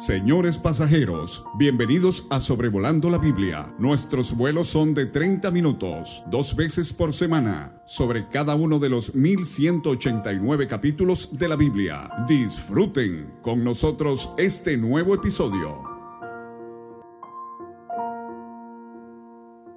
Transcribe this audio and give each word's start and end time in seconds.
Señores 0.00 0.56
pasajeros, 0.56 1.44
bienvenidos 1.58 2.26
a 2.30 2.40
Sobrevolando 2.40 3.10
la 3.10 3.18
Biblia. 3.18 3.74
Nuestros 3.78 4.34
vuelos 4.34 4.68
son 4.68 4.94
de 4.94 5.04
30 5.04 5.50
minutos, 5.50 6.22
dos 6.28 6.56
veces 6.56 6.94
por 6.94 7.12
semana, 7.12 7.82
sobre 7.84 8.26
cada 8.30 8.54
uno 8.54 8.78
de 8.78 8.88
los 8.88 9.14
1189 9.14 10.66
capítulos 10.66 11.38
de 11.38 11.48
la 11.48 11.56
Biblia. 11.56 12.08
Disfruten 12.26 13.34
con 13.42 13.62
nosotros 13.62 14.32
este 14.38 14.78
nuevo 14.78 15.14
episodio. 15.14 15.82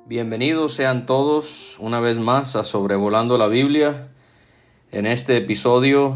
Bienvenidos 0.05 0.73
sean 0.73 1.05
todos 1.05 1.75
una 1.81 1.99
vez 1.99 2.17
más 2.17 2.55
a 2.55 2.63
Sobrevolando 2.63 3.37
la 3.37 3.47
Biblia. 3.47 4.13
En 4.89 5.05
este 5.05 5.35
episodio 5.35 6.15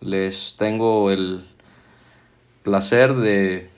les 0.00 0.56
tengo 0.56 1.10
el 1.10 1.51
placer 2.62 3.16
de 3.16 3.68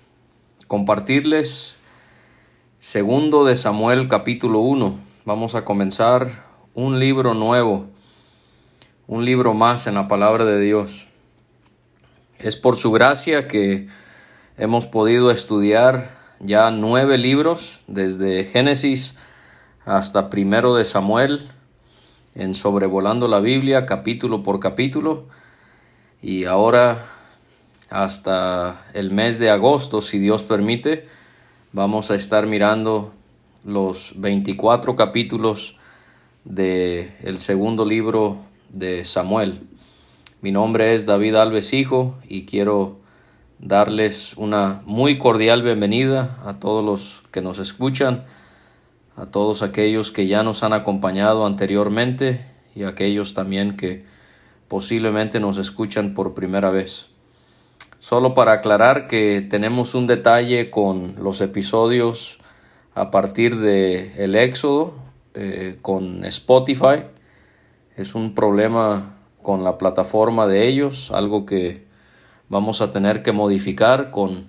compartirles 0.67 1.77
segundo 2.79 3.47
de 3.47 3.57
Samuel 3.57 4.09
capítulo 4.09 4.61
1. 4.61 4.95
Vamos 5.25 5.55
a 5.55 5.65
comenzar 5.65 6.45
un 6.75 6.99
libro 6.99 7.33
nuevo, 7.33 7.87
un 9.07 9.25
libro 9.25 9.55
más 9.55 9.87
en 9.87 9.95
la 9.95 10.07
palabra 10.07 10.45
de 10.45 10.61
Dios. 10.61 11.09
Es 12.39 12.57
por 12.57 12.77
su 12.77 12.93
gracia 12.93 13.49
que 13.49 13.89
hemos 14.59 14.87
podido 14.87 15.31
estudiar 15.31 16.19
ya 16.41 16.71
nueve 16.71 17.17
libros 17.17 17.81
desde 17.87 18.45
Génesis 18.45 19.15
hasta 19.87 20.29
primero 20.29 20.75
de 20.75 20.85
Samuel 20.85 21.41
en 22.35 22.55
sobrevolando 22.55 23.29
la 23.29 23.41
Biblia 23.41 23.87
capítulo 23.87 24.43
por 24.43 24.61
capítulo 24.61 25.27
y 26.21 26.45
ahora 26.45 27.14
hasta 27.95 28.87
el 28.93 29.13
mes 29.13 29.39
de 29.39 29.51
agosto, 29.51 30.03
si 30.03 30.19
Dios 30.19 30.43
permite, 30.43 31.07
vamos 31.73 32.11
a 32.11 32.17
estar 32.17 32.45
mirando 32.45 33.13
los 33.65 34.15
24 34.17 34.97
capítulos 34.97 35.77
del 36.43 37.13
el 37.23 37.39
segundo 37.39 37.87
libro 37.87 38.39
de 38.69 39.05
Samuel. 39.05 39.61
Mi 40.43 40.51
nombre 40.51 40.95
es 40.95 41.07
David 41.07 41.37
Alves 41.37 41.73
Hijo 41.73 42.15
y 42.29 42.47
quiero 42.47 42.99
darles 43.61 44.35
una 44.37 44.83
muy 44.87 45.17
cordial 45.17 45.63
bienvenida 45.63 46.41
a 46.45 46.59
todos 46.59 46.85
los 46.85 47.23
que 47.31 47.43
nos 47.43 47.61
escuchan, 47.61 48.25
a 49.15 49.27
todos 49.27 49.63
aquellos 49.63 50.11
que 50.11 50.27
ya 50.27 50.43
nos 50.43 50.65
han 50.65 50.73
acompañado 50.73 51.47
anteriormente 51.47 52.45
y 52.75 52.83
a 52.83 52.89
aquellos 52.89 53.35
también 53.35 53.77
que 53.77 54.05
posiblemente 54.67 55.39
nos 55.39 55.59
escuchan 55.59 56.13
por 56.13 56.35
primera 56.35 56.71
vez. 56.71 57.14
Solo 58.05 58.35
para 58.35 58.53
aclarar 58.53 59.07
que 59.07 59.41
tenemos 59.41 59.95
un 59.95 60.07
detalle 60.07 60.71
con 60.71 61.15
los 61.25 61.41
episodios 61.41 62.37
a 62.95 63.11
partir 63.11 63.57
de 63.57 64.13
el 64.23 64.37
Éxodo 64.37 64.93
eh, 65.33 65.79
con 65.81 66.23
Spotify. 66.27 67.05
Es 67.97 68.15
un 68.15 68.35
problema 68.35 69.17
con 69.41 69.65
la 69.65 69.79
plataforma 69.79 70.47
de 70.47 70.69
ellos, 70.69 71.13
algo 71.13 71.47
que 71.47 71.87
vamos 72.51 72.83
a 72.83 72.91
tener 72.91 73.23
que 73.23 73.33
modificar 73.33 74.11
con 74.11 74.49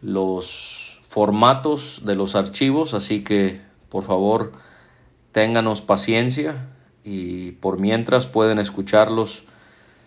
los 0.00 1.00
formatos 1.08 2.02
de 2.04 2.14
los 2.14 2.36
archivos, 2.36 2.94
así 2.94 3.24
que 3.24 3.60
por 3.88 4.04
favor 4.04 4.52
ténganos 5.32 5.82
paciencia 5.82 6.68
y 7.02 7.50
por 7.50 7.80
mientras 7.80 8.28
pueden 8.28 8.60
escucharlos 8.60 9.42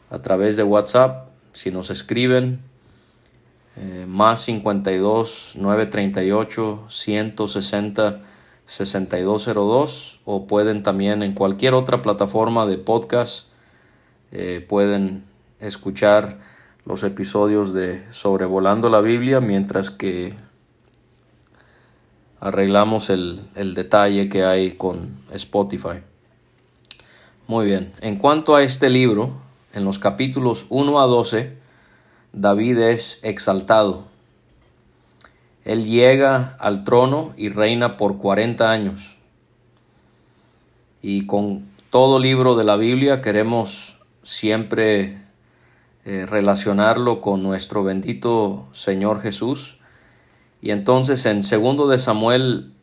a 0.10 0.22
través 0.22 0.56
de 0.56 0.64
WhatsApp 0.64 1.31
si 1.54 1.72
nos 1.72 1.90
escriben, 1.90 2.62
eh, 3.78 4.06
más 4.08 4.42
52 4.42 5.54
938 5.58 6.86
160 6.90 8.22
6202 8.66 10.20
o 10.26 10.46
pueden 10.48 10.84
también 10.84 11.24
en 11.24 11.34
cualquier 11.34 11.74
otra 11.74 12.02
plataforma 12.02 12.66
de 12.66 12.78
podcast 12.78 13.48
eh, 14.32 14.66
pueden 14.68 15.26
escuchar 15.60 16.40
los 16.86 17.04
episodios 17.04 17.74
de 17.74 18.06
Sobrevolando 18.12 18.90
la 18.90 19.02
Biblia 19.02 19.40
mientras 19.40 19.90
que 19.90 20.34
arreglamos 22.40 23.10
el, 23.10 23.42
el 23.56 23.74
detalle 23.74 24.30
que 24.30 24.44
hay 24.44 24.72
con 24.72 25.20
Spotify. 25.32 26.02
Muy 27.48 27.66
bien, 27.66 27.94
en 28.02 28.18
cuanto 28.18 28.56
a 28.56 28.64
este 28.64 28.90
libro, 28.90 29.32
en 29.74 29.86
los 29.86 30.00
capítulos 30.00 30.66
1 30.70 31.02
a 31.02 31.06
12, 31.06 31.58
David 32.34 32.78
es 32.80 33.20
exaltado. 33.24 34.04
Él 35.64 35.86
llega 35.86 36.56
al 36.60 36.84
trono 36.84 37.34
y 37.38 37.50
reina 37.50 37.98
por 37.98 38.18
40 38.18 38.72
años. 38.72 39.18
Y 41.02 41.26
con 41.26 41.70
todo 41.90 42.20
libro 42.20 42.56
de 42.56 42.64
la 42.64 42.78
Biblia 42.78 43.22
queremos 43.22 43.98
siempre 44.24 45.22
eh, 46.06 46.26
relacionarlo 46.26 47.22
con 47.22 47.44
nuestro 47.44 47.84
bendito 47.84 48.68
Señor 48.72 49.22
Jesús. 49.22 49.78
Y 50.62 50.72
entonces 50.72 51.26
en 51.26 51.44
segundo 51.44 51.88
de 51.88 51.98
Samuel, 51.98 52.74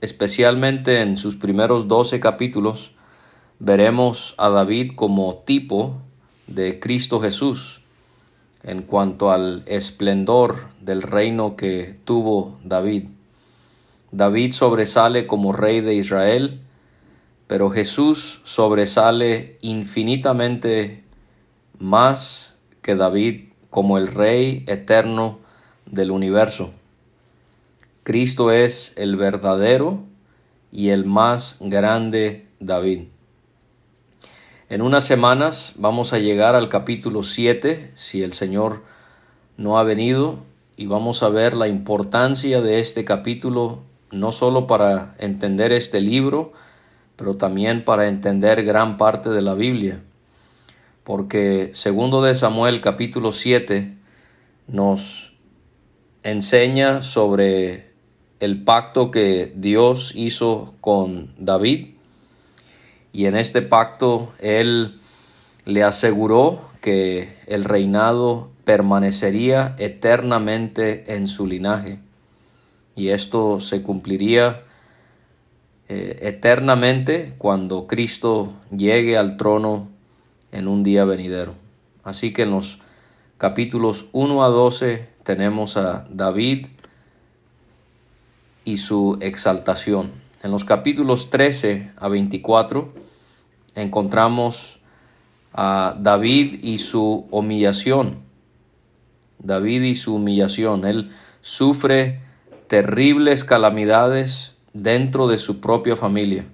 especialmente 0.00 1.00
en 1.00 1.16
sus 1.16 1.36
primeros 1.36 1.88
12 1.88 2.20
capítulos, 2.20 2.92
veremos 3.58 4.34
a 4.38 4.48
David 4.48 4.92
como 4.94 5.36
tipo 5.36 6.02
de 6.50 6.78
Cristo 6.80 7.20
Jesús 7.20 7.80
en 8.62 8.82
cuanto 8.82 9.30
al 9.30 9.62
esplendor 9.66 10.68
del 10.80 11.02
reino 11.02 11.56
que 11.56 11.96
tuvo 12.04 12.58
David. 12.62 13.04
David 14.12 14.52
sobresale 14.52 15.26
como 15.26 15.52
rey 15.52 15.80
de 15.80 15.94
Israel, 15.94 16.60
pero 17.46 17.70
Jesús 17.70 18.42
sobresale 18.44 19.56
infinitamente 19.62 21.04
más 21.78 22.54
que 22.82 22.96
David 22.96 23.52
como 23.70 23.98
el 23.98 24.08
rey 24.08 24.64
eterno 24.66 25.38
del 25.86 26.10
universo. 26.10 26.72
Cristo 28.02 28.50
es 28.50 28.92
el 28.96 29.16
verdadero 29.16 30.02
y 30.72 30.88
el 30.90 31.04
más 31.04 31.56
grande 31.60 32.46
David. 32.58 33.04
En 34.70 34.82
unas 34.82 35.02
semanas 35.02 35.72
vamos 35.78 36.12
a 36.12 36.20
llegar 36.20 36.54
al 36.54 36.68
capítulo 36.68 37.24
7, 37.24 37.90
si 37.96 38.22
el 38.22 38.32
Señor 38.32 38.84
no 39.56 39.80
ha 39.80 39.82
venido, 39.82 40.38
y 40.76 40.86
vamos 40.86 41.24
a 41.24 41.28
ver 41.28 41.54
la 41.54 41.66
importancia 41.66 42.60
de 42.60 42.78
este 42.78 43.04
capítulo, 43.04 43.80
no 44.12 44.30
solo 44.30 44.68
para 44.68 45.16
entender 45.18 45.72
este 45.72 46.00
libro, 46.00 46.52
pero 47.16 47.34
también 47.34 47.84
para 47.84 48.06
entender 48.06 48.62
gran 48.62 48.96
parte 48.96 49.30
de 49.30 49.42
la 49.42 49.54
Biblia. 49.54 50.04
Porque 51.02 51.70
segundo 51.72 52.22
de 52.22 52.36
Samuel 52.36 52.80
capítulo 52.80 53.32
7 53.32 53.96
nos 54.68 55.32
enseña 56.22 57.02
sobre 57.02 57.90
el 58.38 58.62
pacto 58.62 59.10
que 59.10 59.52
Dios 59.52 60.12
hizo 60.14 60.76
con 60.80 61.34
David 61.38 61.94
y 63.12 63.26
en 63.26 63.36
este 63.36 63.62
pacto 63.62 64.32
él 64.38 65.00
le 65.64 65.82
aseguró 65.82 66.70
que 66.80 67.36
el 67.46 67.64
reinado 67.64 68.50
permanecería 68.64 69.74
eternamente 69.78 71.14
en 71.14 71.26
su 71.26 71.46
linaje 71.46 71.98
y 72.94 73.08
esto 73.08 73.60
se 73.60 73.82
cumpliría 73.82 74.62
eh, 75.88 76.18
eternamente 76.22 77.34
cuando 77.38 77.86
Cristo 77.86 78.52
llegue 78.70 79.16
al 79.16 79.36
trono 79.36 79.88
en 80.52 80.68
un 80.68 80.82
día 80.82 81.04
venidero. 81.04 81.54
Así 82.04 82.32
que 82.32 82.42
en 82.42 82.50
los 82.50 82.78
capítulos 83.38 84.06
1 84.12 84.44
a 84.44 84.48
12 84.48 85.08
tenemos 85.24 85.76
a 85.76 86.06
David 86.10 86.66
y 88.64 88.76
su 88.76 89.18
exaltación. 89.20 90.12
En 90.42 90.50
los 90.50 90.64
capítulos 90.64 91.28
13 91.28 91.92
a 91.96 92.08
24 92.08 92.92
encontramos 93.74 94.80
a 95.52 95.96
David 95.98 96.60
y 96.62 96.78
su 96.78 97.26
humillación. 97.30 98.16
David 99.38 99.82
y 99.82 99.94
su 99.94 100.14
humillación. 100.14 100.86
Él 100.86 101.10
sufre 101.42 102.20
terribles 102.68 103.44
calamidades 103.44 104.54
dentro 104.72 105.28
de 105.28 105.36
su 105.36 105.60
propia 105.60 105.94
familia. 105.94 106.46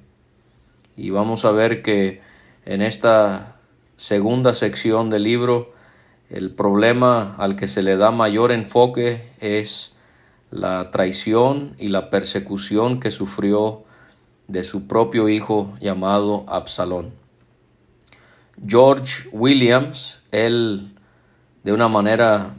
Y 0.97 1.11
vamos 1.11 1.45
a 1.45 1.53
ver 1.53 1.83
que 1.83 2.23
en 2.65 2.83
esta 2.83 3.57
segunda 3.95 4.55
sección 4.55 5.11
del 5.11 5.23
libro 5.23 5.73
el 6.29 6.51
problema 6.51 7.37
al 7.37 7.55
que 7.55 7.69
se 7.69 7.83
le 7.83 7.97
da 7.97 8.11
mayor 8.11 8.51
enfoque 8.51 9.31
es 9.41 9.93
la 10.51 10.91
traición 10.91 11.75
y 11.79 11.89
la 11.89 12.11
persecución 12.11 13.01
que 13.01 13.11
sufrió 13.11 13.85
de 14.49 14.63
su 14.63 14.87
propio 14.87 15.29
hijo 15.29 15.77
llamado 15.81 16.45
Absalón. 16.49 17.13
George 18.65 19.29
Williams, 19.33 20.21
él 20.31 20.95
de 21.63 21.73
una 21.73 21.89
manera 21.89 22.55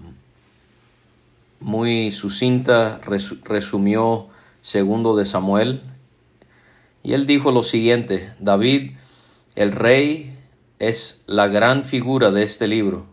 muy 1.59 2.11
sucinta 2.11 2.99
resumió 3.01 4.27
segundo 4.61 5.15
de 5.15 5.25
Samuel 5.25 5.81
y 7.03 7.13
él 7.13 7.25
dijo 7.25 7.51
lo 7.51 7.63
siguiente, 7.63 8.33
David, 8.39 8.91
el 9.55 9.71
rey, 9.71 10.33
es 10.79 11.23
la 11.25 11.47
gran 11.47 11.83
figura 11.83 12.29
de 12.29 12.43
este 12.43 12.67
libro 12.67 13.07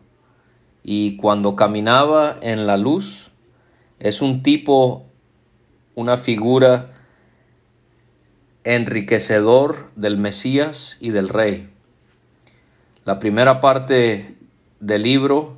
y 0.82 1.16
cuando 1.16 1.56
caminaba 1.56 2.36
en 2.42 2.66
la 2.66 2.76
luz 2.76 3.30
es 4.04 4.20
un 4.20 4.42
tipo, 4.42 5.06
una 5.94 6.18
figura 6.18 6.90
enriquecedor 8.62 9.90
del 9.96 10.18
Mesías 10.18 10.98
y 11.00 11.08
del 11.08 11.30
Rey. 11.30 11.70
La 13.06 13.18
primera 13.18 13.62
parte 13.62 14.36
del 14.78 15.04
libro 15.04 15.56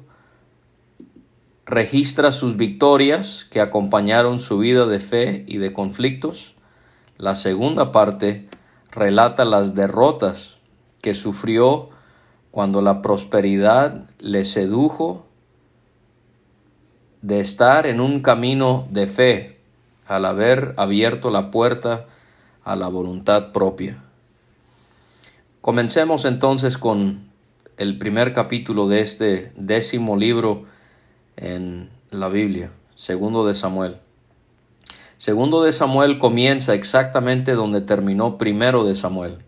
registra 1.64 2.30
sus 2.30 2.56
victorias 2.56 3.48
que 3.50 3.60
acompañaron 3.60 4.38
su 4.38 4.58
vida 4.58 4.86
de 4.86 5.00
fe 5.00 5.44
y 5.48 5.58
de 5.58 5.72
conflictos. 5.72 6.54
La 7.18 7.34
segunda 7.34 7.90
parte 7.90 8.48
relata 8.92 9.44
las 9.44 9.74
derrotas 9.74 10.58
que 11.02 11.14
sufrió 11.14 11.90
cuando 12.52 12.80
la 12.80 13.02
prosperidad 13.02 14.08
le 14.20 14.44
sedujo 14.44 15.25
de 17.26 17.40
estar 17.40 17.88
en 17.88 18.00
un 18.00 18.20
camino 18.20 18.86
de 18.92 19.08
fe 19.08 19.58
al 20.06 20.26
haber 20.26 20.74
abierto 20.76 21.28
la 21.30 21.50
puerta 21.50 22.06
a 22.62 22.76
la 22.76 22.86
voluntad 22.86 23.50
propia. 23.50 24.00
Comencemos 25.60 26.24
entonces 26.24 26.78
con 26.78 27.28
el 27.78 27.98
primer 27.98 28.32
capítulo 28.32 28.86
de 28.86 29.00
este 29.00 29.52
décimo 29.56 30.16
libro 30.16 30.66
en 31.36 31.90
la 32.12 32.28
Biblia, 32.28 32.70
segundo 32.94 33.44
de 33.44 33.54
Samuel. 33.54 33.96
Segundo 35.16 35.64
de 35.64 35.72
Samuel 35.72 36.20
comienza 36.20 36.74
exactamente 36.74 37.54
donde 37.54 37.80
terminó 37.80 38.38
primero 38.38 38.84
de 38.84 38.94
Samuel, 38.94 39.38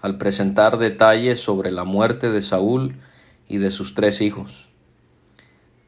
al 0.00 0.18
presentar 0.18 0.78
detalles 0.78 1.38
sobre 1.40 1.70
la 1.70 1.84
muerte 1.84 2.32
de 2.32 2.42
Saúl 2.42 2.96
y 3.46 3.58
de 3.58 3.70
sus 3.70 3.94
tres 3.94 4.20
hijos. 4.20 4.68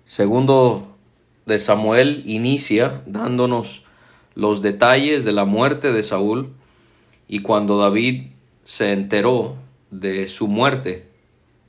Segundo 0.05 0.94
de 1.49 1.59
Samuel 1.59 2.23
inicia 2.27 3.03
dándonos 3.06 3.83
los 4.35 4.61
detalles 4.62 5.25
de 5.25 5.33
la 5.33 5.47
muerte 5.47 5.93
de 5.93 6.03
Saúl 6.03 6.53
y 7.27 7.41
cuando 7.41 7.79
David 7.79 8.29
se 8.67 8.93
enteró 8.93 9.56
de 9.91 10.27
su 10.27 10.47
muerte, 10.47 11.09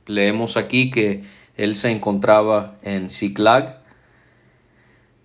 leemos 0.06 0.58
aquí 0.58 0.90
que 0.90 1.24
él 1.56 1.74
se 1.74 1.90
encontraba 1.90 2.76
en 2.82 3.08
Ziklag 3.08 3.80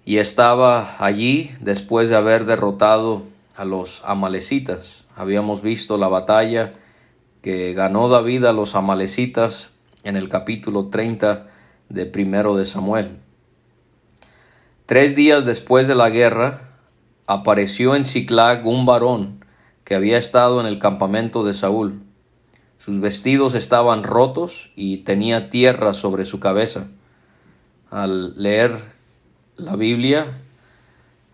y 0.06 0.18
estaba 0.18 1.04
allí 1.04 1.52
después 1.60 2.10
de 2.10 2.16
haber 2.16 2.46
derrotado 2.46 3.24
a 3.58 3.66
los 3.66 4.04
amalecitas. 4.06 5.06
Habíamos 5.16 5.62
visto 5.62 5.98
la 5.98 6.08
batalla 6.08 6.72
que 7.42 7.74
ganó 7.74 8.08
David 8.08 8.46
a 8.46 8.54
los 8.54 8.76
amalecitas 8.76 9.72
en 10.04 10.16
el 10.16 10.30
capítulo 10.30 10.88
30 10.88 11.48
de 11.90 12.06
primero 12.06 12.56
de 12.56 12.66
Samuel. 12.66 13.25
Tres 14.86 15.16
días 15.16 15.46
después 15.46 15.88
de 15.88 15.96
la 15.96 16.12
guerra, 16.12 16.78
apareció 17.26 17.96
en 17.96 18.06
Ciclag 18.06 18.68
un 18.68 18.86
varón 18.86 19.44
que 19.84 19.96
había 19.96 20.20
estado 20.20 20.62
en 20.62 20.68
el 20.68 20.78
campamento 20.78 21.44
de 21.44 21.56
Saúl. 21.56 22.04
Sus 22.78 23.00
vestidos 23.00 23.56
estaban 23.56 24.04
rotos 24.04 24.70
y 24.76 24.98
tenía 24.98 25.50
tierra 25.50 25.96
sobre 25.96 26.24
su 26.24 26.40
cabeza. 26.40 26.86
Al 27.90 28.40
leer 28.40 28.76
la 29.56 29.76
Biblia, 29.76 30.40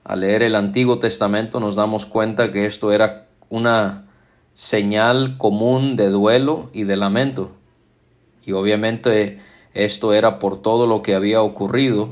al 0.06 0.22
leer 0.22 0.44
el 0.44 0.56
Antiguo 0.56 1.00
Testamento, 1.00 1.60
nos 1.60 1.76
damos 1.76 2.06
cuenta 2.06 2.54
que 2.54 2.66
esto 2.66 2.94
era 2.94 3.28
una 3.50 4.06
señal 4.54 5.38
común 5.38 5.98
de 5.98 6.10
duelo 6.10 6.70
y 6.72 6.86
de 6.86 6.96
lamento. 6.96 7.52
Y 8.46 8.54
obviamente 8.54 9.42
esto 9.74 10.14
era 10.14 10.40
por 10.40 10.62
todo 10.62 10.88
lo 10.88 11.02
que 11.02 11.16
había 11.16 11.42
ocurrido 11.42 12.12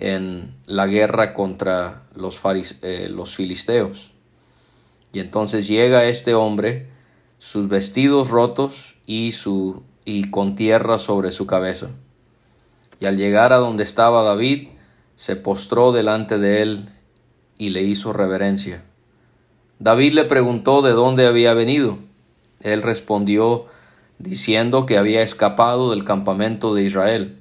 en 0.00 0.54
la 0.70 0.86
guerra 0.86 1.34
contra 1.34 2.04
los, 2.14 2.40
eh, 2.82 3.08
los 3.10 3.34
filisteos. 3.34 4.12
Y 5.12 5.18
entonces 5.18 5.66
llega 5.66 6.04
este 6.04 6.34
hombre, 6.34 6.88
sus 7.40 7.68
vestidos 7.68 8.30
rotos 8.30 8.94
y, 9.04 9.32
su, 9.32 9.82
y 10.04 10.30
con 10.30 10.54
tierra 10.54 10.98
sobre 10.98 11.32
su 11.32 11.46
cabeza. 11.46 11.90
Y 13.00 13.06
al 13.06 13.16
llegar 13.16 13.52
a 13.52 13.56
donde 13.56 13.82
estaba 13.82 14.22
David, 14.22 14.68
se 15.16 15.34
postró 15.34 15.90
delante 15.90 16.38
de 16.38 16.62
él 16.62 16.88
y 17.58 17.70
le 17.70 17.82
hizo 17.82 18.12
reverencia. 18.12 18.84
David 19.80 20.12
le 20.12 20.24
preguntó 20.24 20.82
de 20.82 20.92
dónde 20.92 21.26
había 21.26 21.52
venido. 21.52 21.98
Él 22.60 22.82
respondió 22.82 23.66
diciendo 24.18 24.86
que 24.86 24.98
había 24.98 25.22
escapado 25.22 25.90
del 25.90 26.04
campamento 26.04 26.74
de 26.74 26.84
Israel. 26.84 27.39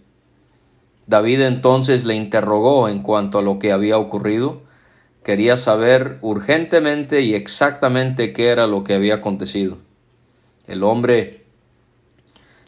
David 1.10 1.42
entonces 1.42 2.06
le 2.06 2.14
interrogó 2.14 2.88
en 2.88 3.02
cuanto 3.02 3.40
a 3.40 3.42
lo 3.42 3.58
que 3.58 3.72
había 3.72 3.98
ocurrido. 3.98 4.62
Quería 5.24 5.58
saber 5.58 6.20
urgentemente 6.22 7.22
y 7.22 7.34
exactamente 7.34 8.32
qué 8.32 8.50
era 8.50 8.68
lo 8.68 8.84
que 8.84 8.94
había 8.94 9.16
acontecido. 9.16 9.80
El 10.68 10.84
hombre 10.84 11.46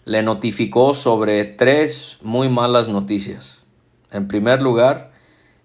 le 0.06 0.24
notificó 0.24 0.96
sobre 0.96 1.46
tres 1.46 2.18
muy 2.24 2.50
malas 2.50 2.90
noticias. 2.90 3.62
En 4.12 4.28
primer 4.28 4.64
lugar, 4.64 5.12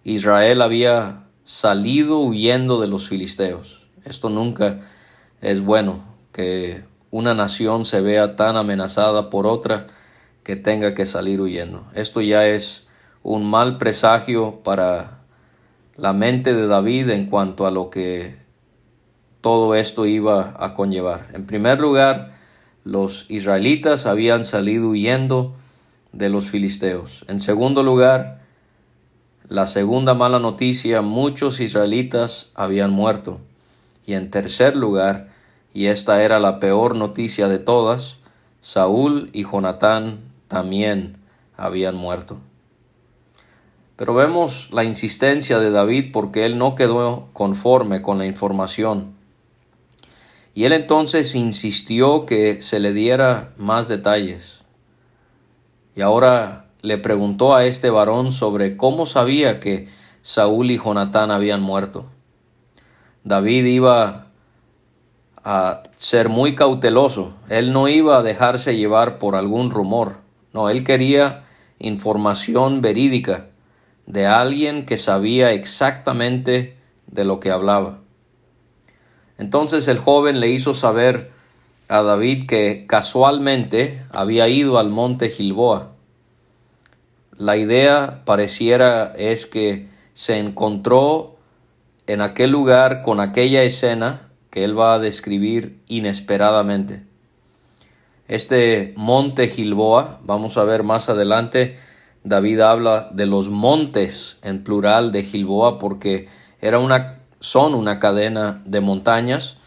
Israel 0.05 0.61
había 0.61 1.25
salido 1.45 2.19
huyendo 2.19 2.79
de 2.79 2.89
los 2.89 3.09
filisteos. 3.09 3.89
Esto 4.05 4.29
nunca 4.29 4.81
es 5.41 5.63
bueno, 5.63 6.05
que 6.31 6.85
una 7.11 7.33
nación 7.33 7.87
se 7.87 8.03
vea 8.03 8.37
tan 8.37 8.59
amenazada 8.59 9.31
por 9.31 9.47
otra 9.47 9.87
que 10.47 10.55
tenga 10.55 10.95
que 10.95 11.07
salir 11.07 11.41
huyendo. 11.41 11.89
Esto 11.93 12.21
ya 12.21 12.47
es 12.47 12.87
un 13.25 13.51
mal 13.51 13.79
presagio 13.79 14.61
para 14.63 15.23
la 15.97 16.13
mente 16.13 16.55
de 16.55 16.69
David 16.69 17.11
en 17.11 17.27
cuanto 17.27 17.67
a 17.67 17.73
lo 17.73 17.91
que 17.91 18.37
todo 19.41 19.75
esto 19.75 20.07
iba 20.07 20.55
a 20.57 20.73
conllevar. 20.73 21.31
En 21.33 21.47
primer 21.47 21.81
lugar, 21.81 22.37
los 22.85 23.27
israelitas 23.29 24.07
habían 24.07 24.45
salido 24.45 24.91
huyendo 24.91 25.57
de 26.13 26.31
los 26.31 26.49
filisteos. 26.49 27.25
En 27.27 27.41
segundo 27.41 27.83
lugar, 27.83 28.45
la 29.49 29.67
segunda 29.67 30.15
mala 30.15 30.39
noticia, 30.39 31.03
muchos 31.03 31.59
israelitas 31.59 32.53
habían 32.55 32.93
muerto. 32.93 33.41
Y 34.07 34.13
en 34.13 34.31
tercer 34.31 34.77
lugar, 34.77 35.29
y 35.75 35.87
esta 35.87 36.23
era 36.23 36.39
la 36.39 36.61
peor 36.61 36.95
noticia 36.95 37.49
de 37.49 37.59
todas, 37.59 38.19
Saúl 38.61 39.29
y 39.33 39.43
Jonatán 39.43 40.26
también 40.49 41.19
habían 41.57 41.97
muerto. 41.97 42.39
Pero 43.97 44.13
vemos 44.15 44.69
la 44.73 44.85
insistencia 44.85 45.59
de 45.59 45.71
David 45.71 46.13
porque 46.13 46.45
él 46.45 46.59
no 46.59 46.75
quedó 46.75 47.29
conforme 47.33 48.03
con 48.03 48.19
la 48.19 48.27
información. 48.27 49.15
Y 50.55 50.65
él 50.65 50.73
entonces 50.73 51.35
insistió 51.35 52.27
que 52.27 52.61
se 52.63 52.79
le 52.79 52.93
diera 52.93 53.53
más 53.57 53.89
detalles. 53.89 54.61
Y 55.95 56.03
ahora 56.03 56.67
le 56.83 56.99
preguntó 56.99 57.55
a 57.55 57.65
este 57.65 57.91
varón 57.91 58.33
sobre 58.33 58.77
cómo 58.77 59.07
sabía 59.07 59.61
que 59.61 59.89
Saúl 60.23 60.71
y 60.71 60.79
Jonatán 60.79 61.31
habían 61.31 61.63
muerto. 61.63 62.07
David 63.25 63.65
iba 63.65 64.27
a 65.43 65.83
ser 65.95 66.29
muy 66.29 66.55
cauteloso. 66.55 67.35
Él 67.49 67.73
no 67.73 67.89
iba 67.89 68.19
a 68.19 68.23
dejarse 68.23 68.77
llevar 68.77 69.19
por 69.19 69.37
algún 69.37 69.71
rumor. 69.71 70.26
No, 70.57 70.71
él 70.71 70.85
quería 70.85 71.45
información 71.79 72.81
verídica 72.81 73.49
de 74.07 74.25
alguien 74.25 74.87
que 74.87 74.97
sabía 74.97 75.53
exactamente 75.53 76.79
de 77.09 77.25
lo 77.27 77.41
que 77.41 77.51
hablaba. 77.51 77.99
Entonces 79.37 79.87
el 79.89 79.99
joven 79.99 80.41
le 80.41 80.49
hizo 80.49 80.73
saber 80.73 81.31
a 81.89 82.01
David 82.01 82.47
que 82.47 82.87
casualmente 82.89 84.03
había 84.09 84.49
ido 84.49 84.79
al 84.79 84.89
monte 84.89 85.29
Gilboa. 85.29 85.93
La 87.37 87.59
idea 87.59 88.23
pareciera 88.25 89.13
es 89.15 89.45
que 89.45 89.89
se 90.15 90.39
encontró 90.39 91.37
en 92.07 92.23
aquel 92.23 92.51
lugar 92.51 93.03
con 93.03 93.21
aquella 93.21 93.63
escena 93.63 94.31
que 94.49 94.65
él 94.65 94.79
va 94.79 94.95
a 94.95 94.99
describir 95.01 95.83
inesperadamente. 95.87 97.03
Este 98.29 98.93
monte 98.97 99.49
Gilboa, 99.49 100.21
vamos 100.25 100.59
a 100.59 100.65
ver 100.65 100.83
más 100.83 101.09
adelante, 101.09 101.77
David 102.25 102.59
habla 102.61 103.09
de 103.13 103.25
los 103.25 103.51
montes 103.51 104.39
en 104.43 104.65
plural 104.65 105.13
de 105.13 105.23
Gilboa 105.23 105.79
porque 105.79 106.29
era 106.61 106.81
una, 106.81 107.21
son 107.39 107.73
una 107.75 108.01
cadena 108.01 108.63
de 108.65 108.81
montañas 108.81 109.59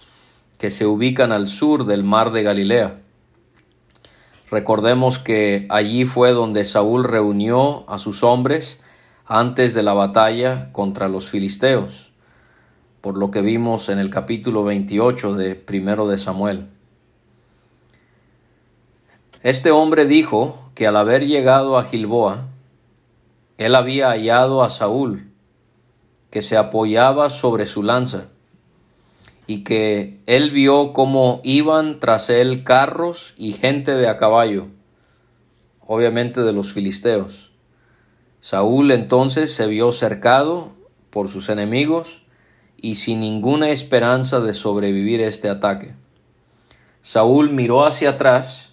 que 0.58 0.72
se 0.72 0.86
ubican 0.86 1.32
al 1.32 1.48
sur 1.48 1.86
del 1.86 2.04
mar 2.04 2.34
de 2.34 2.44
Galilea. 2.44 3.00
Recordemos 4.51 5.20
que 5.20 5.66
allí 5.70 6.04
fue 6.04 6.32
donde 6.32 6.66
Saúl 6.66 7.06
reunió 7.06 7.89
a 7.89 7.98
sus 7.98 8.24
hombres 8.24 8.82
antes 9.25 9.74
de 9.74 9.84
la 9.84 9.94
batalla 9.94 10.74
contra 10.74 11.08
los 11.08 11.30
filisteos, 11.30 12.12
por 13.00 13.18
lo 13.18 13.32
que 13.32 13.42
vimos 13.42 13.88
en 13.88 14.00
el 14.00 14.10
capítulo 14.10 14.66
28 14.66 15.36
de 15.36 15.56
primero 15.56 16.10
de 16.10 16.18
Samuel. 16.18 16.68
Este 19.41 19.72
hombre 19.72 20.05
dijo 20.05 20.69
que 20.75 20.86
al 20.86 20.98
haber 20.98 21.25
llegado 21.25 21.77
a 21.77 21.86
Gilboa, 21.86 22.50
él 23.58 23.75
había 23.75 24.10
hallado 24.10 24.63
a 24.63 24.69
Saúl, 24.69 25.31
que 26.29 26.41
se 26.41 26.58
apoyaba 26.58 27.29
sobre 27.29 27.65
su 27.65 27.81
lanza, 27.81 28.27
y 29.48 29.63
que 29.63 30.19
él 30.25 30.51
vio 30.51 30.91
cómo 30.91 31.39
iban 31.46 32.01
tras 32.01 32.29
él 32.29 32.65
carros 32.65 33.34
y 33.38 33.53
gente 33.53 33.93
de 33.93 34.10
a 34.10 34.17
caballo, 34.17 34.67
obviamente 35.88 36.41
de 36.41 36.51
los 36.51 36.74
filisteos. 36.74 37.51
Saúl 38.41 38.91
entonces 38.91 39.53
se 39.53 39.67
vio 39.67 39.93
cercado 39.93 40.74
por 41.12 41.29
sus 41.29 41.48
enemigos 41.48 42.24
y 42.75 42.96
sin 42.96 43.22
ninguna 43.22 43.69
esperanza 43.69 44.41
de 44.41 44.53
sobrevivir 44.53 45.22
este 45.22 45.48
ataque. 45.48 45.93
Saúl 47.00 47.51
miró 47.51 47.86
hacia 47.86 48.12
atrás 48.12 48.69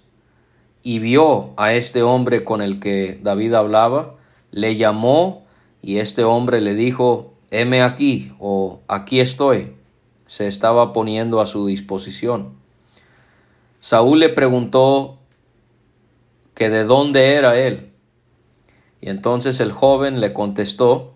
y 0.86 1.00
vio 1.00 1.52
a 1.56 1.74
este 1.74 2.04
hombre 2.04 2.44
con 2.44 2.62
el 2.62 2.78
que 2.78 3.18
David 3.20 3.54
hablaba, 3.54 4.14
le 4.52 4.76
llamó 4.76 5.44
y 5.82 5.98
este 5.98 6.22
hombre 6.22 6.60
le 6.60 6.76
dijo, 6.76 7.34
heme 7.50 7.82
aquí 7.82 8.32
o 8.38 8.82
aquí 8.86 9.18
estoy. 9.18 9.74
Se 10.26 10.46
estaba 10.46 10.92
poniendo 10.92 11.40
a 11.40 11.46
su 11.46 11.66
disposición. 11.66 12.52
Saúl 13.80 14.20
le 14.20 14.28
preguntó 14.28 15.18
que 16.54 16.70
de 16.70 16.84
dónde 16.84 17.34
era 17.34 17.58
él. 17.58 17.90
Y 19.00 19.08
entonces 19.08 19.58
el 19.58 19.72
joven 19.72 20.20
le 20.20 20.32
contestó 20.32 21.14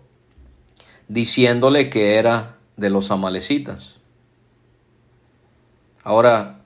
diciéndole 1.07 1.89
que 1.89 2.15
era 2.15 2.57
de 2.75 2.89
los 2.89 3.09
amalecitas. 3.09 4.01
Ahora, 6.03 6.59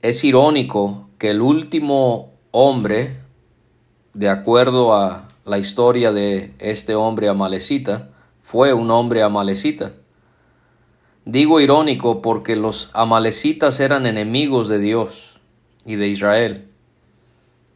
es 0.00 0.24
irónico 0.24 1.04
que 1.18 1.30
el 1.30 1.42
último 1.42 2.30
hombre, 2.52 3.16
de 4.14 4.28
acuerdo 4.28 4.94
a 4.94 5.28
la 5.44 5.58
historia 5.58 6.12
de 6.12 6.54
este 6.60 6.94
hombre 6.94 7.28
amalecita, 7.28 8.10
fue 8.42 8.72
un 8.72 8.90
hombre 8.90 9.22
amalecita. 9.22 9.92
Digo 11.24 11.60
irónico 11.60 12.22
porque 12.22 12.56
los 12.56 12.90
amalecitas 12.94 13.80
eran 13.80 14.06
enemigos 14.06 14.68
de 14.68 14.78
Dios 14.78 15.40
y 15.84 15.96
de 15.96 16.08
Israel. 16.08 16.68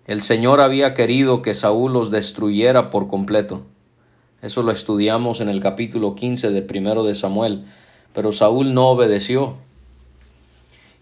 El 0.07 0.23
Señor 0.23 0.61
había 0.61 0.95
querido 0.95 1.43
que 1.43 1.55
Saúl 1.55 1.93
los 1.93 2.11
destruyera 2.11 2.91
por 2.91 3.09
completo. 3.09 3.63
Eso 4.41 4.63
lo 4.63 4.73
estudiamos 4.73 5.41
en 5.41 5.49
el 5.49 5.61
capítulo 5.61 6.15
15 6.15 6.51
de 6.51 6.63
primero 6.63 7.05
de 7.05 7.15
Samuel. 7.15 7.65
Pero 8.15 8.33
Saúl 8.33 8.75
no 8.75 8.89
obedeció. 8.89 9.57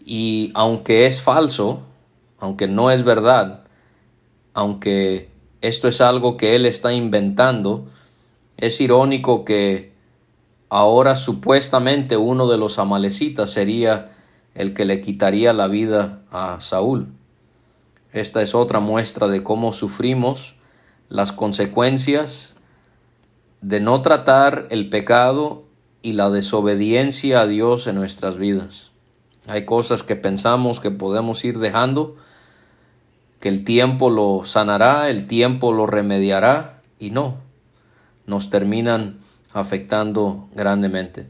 Y 0.04 0.50
aunque 0.54 1.06
es 1.06 1.22
falso, 1.22 1.82
aunque 2.40 2.66
no 2.66 2.90
es 2.90 3.04
verdad, 3.04 3.64
aunque 4.54 5.28
esto 5.60 5.86
es 5.88 6.00
algo 6.00 6.36
que 6.36 6.56
él 6.56 6.66
está 6.66 6.92
inventando, 6.92 7.86
es 8.56 8.80
irónico 8.80 9.44
que 9.44 9.92
ahora 10.68 11.16
supuestamente 11.16 12.16
uno 12.16 12.48
de 12.48 12.56
los 12.56 12.78
amalecitas 12.78 13.50
sería 13.50 14.10
el 14.54 14.74
que 14.74 14.84
le 14.84 15.00
quitaría 15.00 15.52
la 15.52 15.68
vida 15.68 16.22
a 16.30 16.60
Saúl. 16.60 17.08
Esta 18.12 18.42
es 18.42 18.54
otra 18.54 18.80
muestra 18.80 19.28
de 19.28 19.42
cómo 19.42 19.72
sufrimos 19.72 20.56
las 21.08 21.32
consecuencias 21.32 22.54
de 23.60 23.80
no 23.80 24.00
tratar 24.02 24.66
el 24.70 24.88
pecado 24.88 25.64
y 26.02 26.14
la 26.14 26.30
desobediencia 26.30 27.42
a 27.42 27.46
Dios 27.46 27.86
en 27.86 27.96
nuestras 27.96 28.36
vidas. 28.36 28.90
Hay 29.46 29.64
cosas 29.64 30.02
que 30.02 30.16
pensamos 30.16 30.80
que 30.80 30.90
podemos 30.90 31.44
ir 31.44 31.58
dejando, 31.58 32.16
que 33.40 33.48
el 33.48 33.64
tiempo 33.64 34.10
lo 34.10 34.44
sanará, 34.44 35.08
el 35.08 35.26
tiempo 35.26 35.72
lo 35.72 35.86
remediará, 35.86 36.82
y 36.98 37.10
no, 37.10 37.38
nos 38.26 38.50
terminan 38.50 39.18
afectando 39.52 40.48
grandemente. 40.54 41.26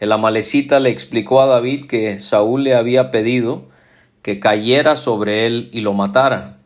El 0.00 0.12
amalecita 0.12 0.80
le 0.80 0.90
explicó 0.90 1.42
a 1.42 1.46
David 1.46 1.86
que 1.86 2.18
Saúl 2.18 2.64
le 2.64 2.74
había 2.74 3.10
pedido 3.10 3.66
que 4.22 4.40
cayera 4.40 4.96
sobre 4.96 5.46
él 5.46 5.68
y 5.72 5.82
lo 5.82 5.92
matara, 5.92 6.58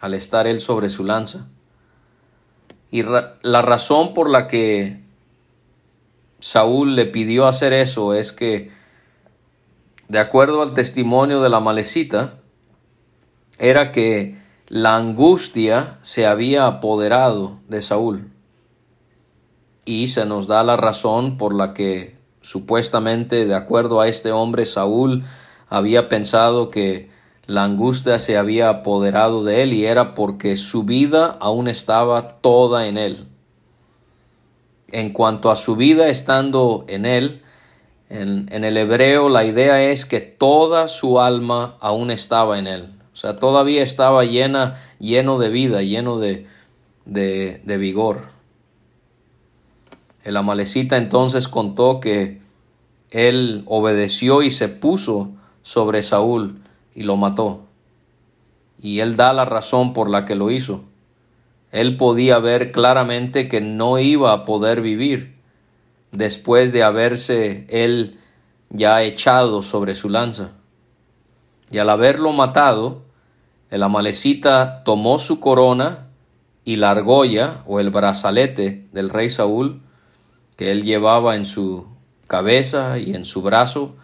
al 0.00 0.14
estar 0.14 0.46
él 0.46 0.60
sobre 0.60 0.88
su 0.88 1.04
lanza. 1.04 1.48
Y 2.90 3.02
la 3.02 3.62
razón 3.62 4.14
por 4.14 4.30
la 4.30 4.48
que 4.48 5.00
Saúl 6.40 6.96
le 6.96 7.06
pidió 7.06 7.46
hacer 7.46 7.72
eso 7.72 8.14
es 8.14 8.32
que, 8.32 8.70
de 10.08 10.18
acuerdo 10.18 10.62
al 10.62 10.72
testimonio 10.72 11.42
de 11.42 11.50
la 11.50 11.60
malecita, 11.60 12.37
era 13.58 13.92
que 13.92 14.36
la 14.68 14.96
angustia 14.96 15.98
se 16.02 16.26
había 16.26 16.66
apoderado 16.66 17.58
de 17.68 17.80
Saúl. 17.80 18.30
Y 19.84 20.08
se 20.08 20.26
nos 20.26 20.46
da 20.46 20.62
la 20.62 20.76
razón 20.76 21.38
por 21.38 21.54
la 21.54 21.74
que 21.74 22.18
supuestamente, 22.42 23.46
de 23.46 23.54
acuerdo 23.54 24.00
a 24.00 24.08
este 24.08 24.32
hombre, 24.32 24.66
Saúl 24.66 25.24
había 25.68 26.08
pensado 26.08 26.70
que 26.70 27.10
la 27.46 27.64
angustia 27.64 28.18
se 28.18 28.36
había 28.36 28.68
apoderado 28.68 29.42
de 29.42 29.62
él 29.62 29.72
y 29.72 29.86
era 29.86 30.14
porque 30.14 30.56
su 30.56 30.84
vida 30.84 31.36
aún 31.40 31.66
estaba 31.68 32.40
toda 32.40 32.86
en 32.86 32.98
él. 32.98 33.26
En 34.92 35.12
cuanto 35.12 35.50
a 35.50 35.56
su 35.56 35.74
vida 35.74 36.08
estando 36.08 36.84
en 36.88 37.06
él, 37.06 37.42
en, 38.10 38.48
el 38.64 38.76
hebreo 38.76 39.28
la 39.30 39.44
idea 39.44 39.82
es 39.82 40.04
que 40.04 40.20
toda 40.20 40.88
su 40.88 41.20
alma 41.20 41.76
aún 41.80 42.10
estaba 42.10 42.58
en 42.58 42.66
él. 42.66 42.97
O 43.18 43.20
sea, 43.20 43.36
todavía 43.36 43.82
estaba 43.82 44.24
llena, 44.24 44.74
lleno 45.00 45.40
de 45.40 45.48
vida, 45.48 45.82
lleno 45.82 46.20
de, 46.20 46.46
de, 47.04 47.60
de 47.64 47.76
vigor. 47.76 48.26
El 50.22 50.36
amalecita 50.36 50.96
entonces 50.96 51.48
contó 51.48 51.98
que 51.98 52.40
él 53.10 53.64
obedeció 53.66 54.42
y 54.42 54.52
se 54.52 54.68
puso 54.68 55.32
sobre 55.62 56.02
Saúl 56.02 56.60
y 56.94 57.02
lo 57.02 57.16
mató. 57.16 57.64
Y 58.80 59.00
él 59.00 59.16
da 59.16 59.32
la 59.32 59.44
razón 59.44 59.94
por 59.94 60.08
la 60.08 60.24
que 60.24 60.36
lo 60.36 60.52
hizo. 60.52 60.84
Él 61.72 61.96
podía 61.96 62.38
ver 62.38 62.70
claramente 62.70 63.48
que 63.48 63.60
no 63.60 63.98
iba 63.98 64.32
a 64.32 64.44
poder 64.44 64.80
vivir 64.80 65.34
después 66.12 66.70
de 66.70 66.84
haberse 66.84 67.66
él 67.68 68.16
ya 68.70 69.02
echado 69.02 69.62
sobre 69.62 69.96
su 69.96 70.08
lanza. 70.08 70.52
Y 71.72 71.78
al 71.78 71.90
haberlo 71.90 72.30
matado, 72.30 73.07
el 73.70 73.82
amalecita 73.82 74.82
tomó 74.84 75.18
su 75.18 75.40
corona 75.40 76.06
y 76.64 76.76
la 76.76 76.90
argolla 76.90 77.62
o 77.66 77.80
el 77.80 77.90
brazalete 77.90 78.86
del 78.92 79.10
rey 79.10 79.28
Saúl 79.28 79.80
que 80.56 80.70
él 80.70 80.84
llevaba 80.84 81.36
en 81.36 81.44
su 81.44 81.86
cabeza 82.26 82.98
y 82.98 83.14
en 83.14 83.24
su 83.24 83.42
brazo 83.42 83.94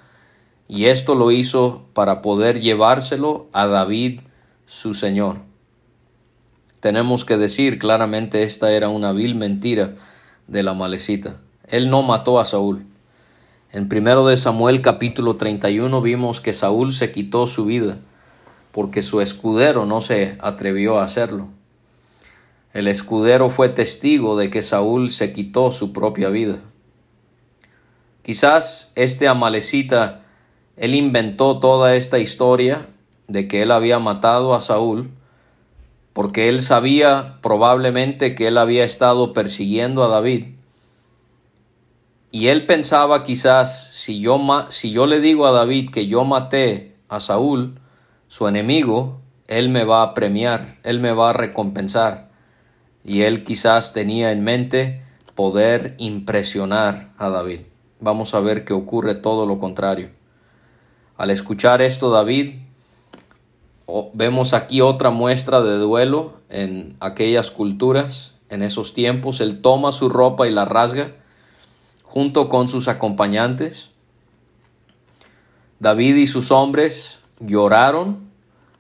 y 0.68 0.86
esto 0.86 1.14
lo 1.14 1.30
hizo 1.30 1.86
para 1.92 2.22
poder 2.22 2.60
llevárselo 2.60 3.48
a 3.52 3.66
David 3.66 4.20
su 4.66 4.94
señor. 4.94 5.38
Tenemos 6.80 7.24
que 7.24 7.36
decir 7.36 7.78
claramente 7.78 8.42
esta 8.42 8.72
era 8.72 8.88
una 8.88 9.12
vil 9.12 9.34
mentira 9.34 9.94
de 10.46 10.62
la 10.62 10.74
malecita. 10.74 11.40
Él 11.68 11.90
no 11.90 12.02
mató 12.02 12.38
a 12.38 12.44
Saúl. 12.44 12.84
En 13.72 13.88
primero 13.88 14.26
de 14.26 14.36
Samuel 14.36 14.82
capítulo 14.82 15.36
31 15.36 16.00
vimos 16.02 16.40
que 16.40 16.52
Saúl 16.52 16.92
se 16.92 17.12
quitó 17.12 17.46
su 17.46 17.64
vida 17.64 17.98
porque 18.74 19.02
su 19.02 19.20
escudero 19.20 19.86
no 19.86 20.00
se 20.00 20.36
atrevió 20.40 20.98
a 20.98 21.04
hacerlo. 21.04 21.48
El 22.72 22.88
escudero 22.88 23.50
fue 23.50 23.68
testigo 23.68 24.36
de 24.36 24.50
que 24.50 24.62
Saúl 24.62 25.10
se 25.10 25.32
quitó 25.32 25.70
su 25.70 25.92
propia 25.92 26.28
vida. 26.28 26.60
Quizás 28.22 28.90
este 28.96 29.28
amalecita 29.28 30.22
él 30.76 30.96
inventó 30.96 31.60
toda 31.60 31.94
esta 31.94 32.18
historia 32.18 32.88
de 33.28 33.46
que 33.46 33.62
él 33.62 33.70
había 33.70 34.00
matado 34.00 34.54
a 34.54 34.60
Saúl 34.60 35.12
porque 36.12 36.48
él 36.48 36.60
sabía 36.60 37.38
probablemente 37.42 38.34
que 38.34 38.48
él 38.48 38.58
había 38.58 38.82
estado 38.82 39.32
persiguiendo 39.32 40.02
a 40.02 40.08
David. 40.08 40.46
Y 42.32 42.48
él 42.48 42.66
pensaba 42.66 43.22
quizás, 43.22 43.90
si 43.92 44.18
yo, 44.18 44.40
si 44.68 44.90
yo 44.90 45.06
le 45.06 45.20
digo 45.20 45.46
a 45.46 45.52
David 45.52 45.90
que 45.90 46.08
yo 46.08 46.24
maté 46.24 46.96
a 47.08 47.20
Saúl, 47.20 47.80
su 48.34 48.48
enemigo, 48.48 49.20
él 49.46 49.68
me 49.68 49.84
va 49.84 50.02
a 50.02 50.12
premiar, 50.12 50.78
él 50.82 50.98
me 50.98 51.12
va 51.12 51.30
a 51.30 51.32
recompensar. 51.32 52.32
Y 53.04 53.20
él 53.20 53.44
quizás 53.44 53.92
tenía 53.92 54.32
en 54.32 54.42
mente 54.42 55.04
poder 55.36 55.94
impresionar 55.98 57.12
a 57.16 57.28
David. 57.28 57.60
Vamos 58.00 58.34
a 58.34 58.40
ver 58.40 58.64
que 58.64 58.72
ocurre 58.72 59.14
todo 59.14 59.46
lo 59.46 59.60
contrario. 59.60 60.10
Al 61.16 61.30
escuchar 61.30 61.80
esto, 61.80 62.10
David, 62.10 62.56
vemos 64.14 64.52
aquí 64.52 64.80
otra 64.80 65.10
muestra 65.10 65.60
de 65.60 65.78
duelo 65.78 66.40
en 66.48 66.96
aquellas 66.98 67.52
culturas 67.52 68.34
en 68.48 68.62
esos 68.62 68.94
tiempos, 68.94 69.40
él 69.40 69.60
toma 69.60 69.92
su 69.92 70.08
ropa 70.08 70.48
y 70.48 70.50
la 70.50 70.64
rasga 70.64 71.14
junto 72.02 72.48
con 72.48 72.66
sus 72.66 72.88
acompañantes. 72.88 73.90
David 75.78 76.16
y 76.16 76.26
sus 76.26 76.50
hombres 76.50 77.20
lloraron, 77.38 78.23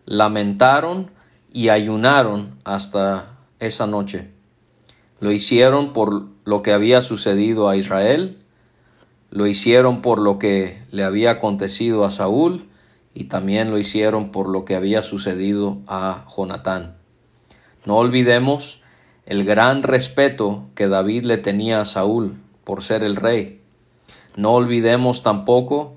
lamentaron 0.06 1.10
y 1.52 1.68
ayunaron 1.68 2.58
hasta 2.64 3.38
esa 3.60 3.86
noche. 3.86 4.30
Lo 5.20 5.32
hicieron 5.32 5.92
por 5.92 6.28
lo 6.44 6.62
que 6.62 6.72
había 6.72 7.00
sucedido 7.02 7.68
a 7.68 7.76
Israel, 7.76 8.38
lo 9.30 9.46
hicieron 9.46 10.02
por 10.02 10.20
lo 10.20 10.38
que 10.38 10.82
le 10.90 11.04
había 11.04 11.32
acontecido 11.32 12.04
a 12.04 12.10
Saúl 12.10 12.68
y 13.14 13.24
también 13.24 13.70
lo 13.70 13.78
hicieron 13.78 14.30
por 14.30 14.48
lo 14.48 14.64
que 14.64 14.74
había 14.74 15.02
sucedido 15.02 15.78
a 15.86 16.26
Jonatán. 16.28 16.96
No 17.84 17.96
olvidemos 17.96 18.80
el 19.26 19.44
gran 19.44 19.82
respeto 19.82 20.66
que 20.74 20.88
David 20.88 21.24
le 21.24 21.38
tenía 21.38 21.80
a 21.80 21.84
Saúl 21.84 22.36
por 22.64 22.82
ser 22.82 23.02
el 23.04 23.16
rey. 23.16 23.60
No 24.36 24.52
olvidemos 24.52 25.22
tampoco 25.22 25.96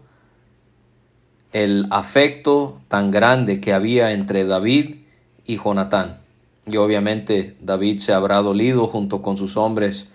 el 1.53 1.87
afecto 1.91 2.81
tan 2.87 3.11
grande 3.11 3.61
que 3.61 3.73
había 3.73 4.11
entre 4.11 4.45
David 4.45 4.97
y 5.45 5.57
Jonatán. 5.57 6.17
Y 6.65 6.77
obviamente 6.77 7.55
David 7.61 7.99
se 7.99 8.13
habrá 8.13 8.37
dolido 8.37 8.87
junto 8.87 9.21
con 9.21 9.37
sus 9.37 9.55
hombres 9.55 10.07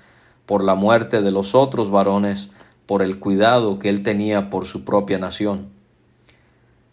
por 0.47 0.63
la 0.63 0.75
muerte 0.75 1.23
de 1.23 1.31
los 1.31 1.55
otros 1.55 1.91
varones, 1.91 2.51
por 2.87 3.03
el 3.03 3.19
cuidado 3.19 3.79
que 3.79 3.89
él 3.89 4.03
tenía 4.03 4.51
por 4.51 4.67
su 4.67 4.85
propia 4.85 5.19
nación. 5.19 5.71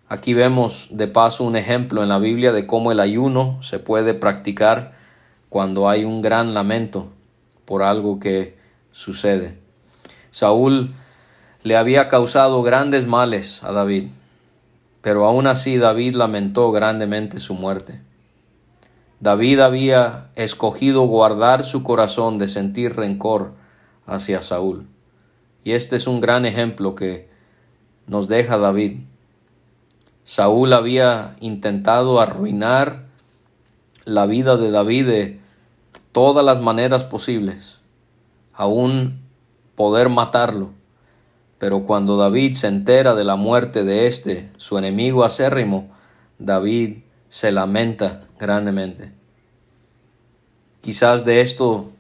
Aquí 0.08 0.34
vemos 0.34 0.88
de 0.92 1.08
paso 1.08 1.44
un 1.44 1.56
ejemplo 1.56 2.02
en 2.02 2.10
la 2.10 2.20
Biblia 2.20 2.52
de 2.52 2.66
cómo 2.66 2.92
el 2.92 3.00
ayuno 3.00 3.62
se 3.62 3.80
puede 3.80 4.14
practicar 4.14 4.94
cuando 5.50 5.90
hay 5.90 6.06
un 6.06 6.22
gran 6.22 6.54
lamento 6.54 7.10
por 7.66 7.84
algo 7.84 8.20
que 8.20 8.58
sucede. 8.92 9.60
Saúl 10.32 10.94
le 11.64 11.76
había 11.76 12.08
causado 12.08 12.64
grandes 12.64 13.06
males 13.06 13.64
a 13.64 13.72
David, 13.72 14.10
pero 15.02 15.26
aún 15.26 15.48
así 15.48 15.78
David 15.78 16.16
lamentó 16.16 16.72
grandemente 16.72 17.40
su 17.40 17.54
muerte. 17.54 18.02
David 19.20 19.60
había 19.60 20.30
escogido 20.36 21.02
guardar 21.04 21.64
su 21.64 21.84
corazón 21.84 22.38
de 22.38 22.48
sentir 22.48 22.96
rencor 22.96 23.54
hacia 24.06 24.42
Saúl. 24.42 24.88
Y 25.64 25.72
este 25.72 25.98
es 25.98 26.08
un 26.08 26.22
gran 26.22 26.46
ejemplo 26.46 26.96
que 26.96 27.30
nos 28.08 28.28
deja 28.28 28.58
David. 28.58 29.02
Saúl 30.24 30.74
había 30.74 31.36
intentado 31.40 32.20
arruinar 32.20 33.06
la 34.06 34.26
vida 34.26 34.58
de 34.58 34.72
David 34.72 35.08
de 35.08 35.40
todas 36.12 36.46
las 36.46 36.62
maneras 36.62 37.04
posibles, 37.06 37.82
aún 38.54 39.22
poder 39.76 40.10
matarlo. 40.10 40.72
Pero 41.60 41.84
cuando 41.84 42.18
David 42.18 42.54
se 42.54 42.68
entera 42.68 43.14
de 43.14 43.26
la 43.26 43.36
muerte 43.36 43.84
de 43.84 44.08
este, 44.08 44.50
su 44.58 44.78
enemigo 44.78 45.26
acérrimo, 45.26 45.90
David 46.40 47.00
se 47.28 47.52
lamenta 47.52 48.28
grandemente. 48.40 49.12
Quizás 50.82 51.26
de 51.26 51.42
esto 51.42 51.92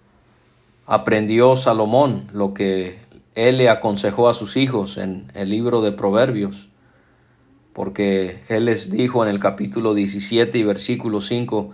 aprendió 0.85 1.57
Salomón 1.57 2.27
lo 2.33 2.53
que 2.53 2.99
él 3.35 3.57
le 3.57 3.69
aconsejó 3.69 4.29
a 4.29 4.33
sus 4.33 4.55
hijos 4.55 4.97
en 4.97 5.29
el 5.35 5.49
libro 5.49 5.81
de 5.81 5.91
Proverbios, 5.91 6.69
porque 7.73 8.41
él 8.47 8.65
les 8.65 8.89
dijo 8.89 9.23
en 9.23 9.29
el 9.29 9.39
capítulo 9.39 9.93
17 9.93 10.57
y 10.57 10.63
versículo 10.63 11.19
5, 11.19 11.69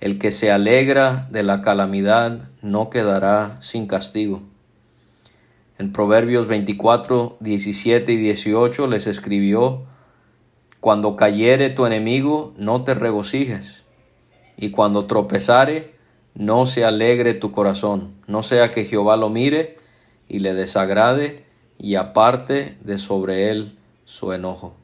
el 0.00 0.18
que 0.18 0.32
se 0.32 0.50
alegra 0.50 1.28
de 1.30 1.42
la 1.42 1.60
calamidad 1.60 2.50
no 2.62 2.90
quedará 2.90 3.60
sin 3.60 3.86
castigo. 3.86 4.42
En 5.78 5.92
Proverbios 5.92 6.46
24, 6.46 7.36
17 7.40 8.12
y 8.12 8.16
18 8.16 8.86
les 8.86 9.06
escribió, 9.06 9.84
Cuando 10.80 11.16
cayere 11.16 11.70
tu 11.70 11.86
enemigo, 11.86 12.54
no 12.56 12.84
te 12.84 12.94
regocijes, 12.94 13.84
y 14.56 14.70
cuando 14.70 15.06
tropezare, 15.06 15.94
no 16.34 16.66
se 16.66 16.84
alegre 16.84 17.34
tu 17.34 17.52
corazón, 17.52 18.14
no 18.26 18.42
sea 18.42 18.70
que 18.70 18.84
Jehová 18.84 19.16
lo 19.16 19.30
mire 19.30 19.78
y 20.28 20.40
le 20.40 20.54
desagrade 20.54 21.44
y 21.78 21.94
aparte 21.94 22.76
de 22.80 22.98
sobre 22.98 23.50
él 23.50 23.78
su 24.04 24.32
enojo. 24.32 24.74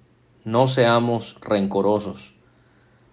No 0.45 0.67
seamos 0.67 1.37
rencorosos 1.41 2.35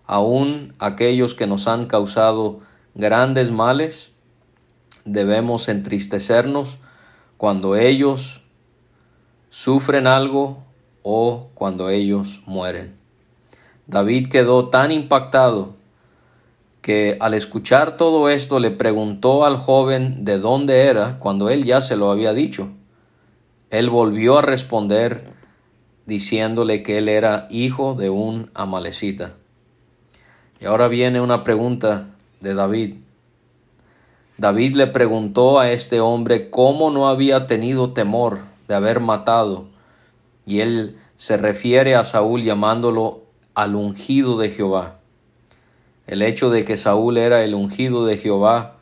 aun 0.09 0.73
aquellos 0.79 1.35
que 1.35 1.45
nos 1.45 1.67
han 1.67 1.85
causado 1.85 2.61
grandes 2.95 3.51
males, 3.51 4.11
debemos 5.05 5.69
entristecernos 5.69 6.79
cuando 7.39 7.77
ellos 7.77 8.41
sufren 9.49 10.07
algo 10.07 10.65
o 11.03 11.47
cuando 11.53 11.89
ellos 11.89 12.41
mueren. 12.45 12.97
David 13.87 14.27
quedó 14.27 14.67
tan 14.67 14.91
impactado 14.91 15.75
que 16.81 17.15
al 17.21 17.33
escuchar 17.33 17.95
todo 17.95 18.27
esto 18.27 18.59
le 18.59 18.71
preguntó 18.71 19.45
al 19.45 19.55
joven 19.55 20.25
de 20.25 20.37
dónde 20.37 20.87
era 20.87 21.17
cuando 21.17 21.49
él 21.49 21.63
ya 21.63 21.79
se 21.79 21.95
lo 21.95 22.11
había 22.11 22.33
dicho. 22.33 22.71
Él 23.69 23.89
volvió 23.89 24.39
a 24.39 24.41
responder 24.41 25.31
diciéndole 26.05 26.83
que 26.83 26.97
él 26.97 27.07
era 27.07 27.47
hijo 27.49 27.93
de 27.93 28.09
un 28.09 28.51
amalecita. 28.53 29.35
Y 30.59 30.65
ahora 30.65 30.89
viene 30.89 31.21
una 31.21 31.43
pregunta 31.43 32.09
de 32.41 32.53
David. 32.53 32.95
David 34.39 34.75
le 34.75 34.87
preguntó 34.87 35.59
a 35.59 35.69
este 35.69 35.99
hombre 35.99 36.49
cómo 36.49 36.91
no 36.91 37.09
había 37.09 37.45
tenido 37.45 37.91
temor 37.91 38.39
de 38.69 38.75
haber 38.75 39.01
matado, 39.01 39.67
y 40.45 40.61
él 40.61 40.97
se 41.17 41.35
refiere 41.35 41.95
a 41.95 42.05
Saúl 42.05 42.43
llamándolo 42.43 43.23
al 43.53 43.75
ungido 43.75 44.37
de 44.37 44.49
Jehová. 44.49 44.99
El 46.07 46.21
hecho 46.21 46.49
de 46.49 46.63
que 46.63 46.77
Saúl 46.77 47.17
era 47.17 47.43
el 47.43 47.53
ungido 47.53 48.05
de 48.05 48.15
Jehová 48.15 48.77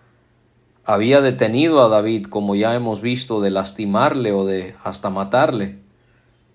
había 0.86 1.22
detenido 1.22 1.84
a 1.84 1.88
David, 1.88 2.28
como 2.28 2.54
ya 2.54 2.76
hemos 2.76 3.02
visto, 3.02 3.41
de 3.41 3.50
lastimarle 3.50 4.34
o 4.34 4.46
de 4.46 4.76
hasta 4.84 5.10
matarle, 5.10 5.80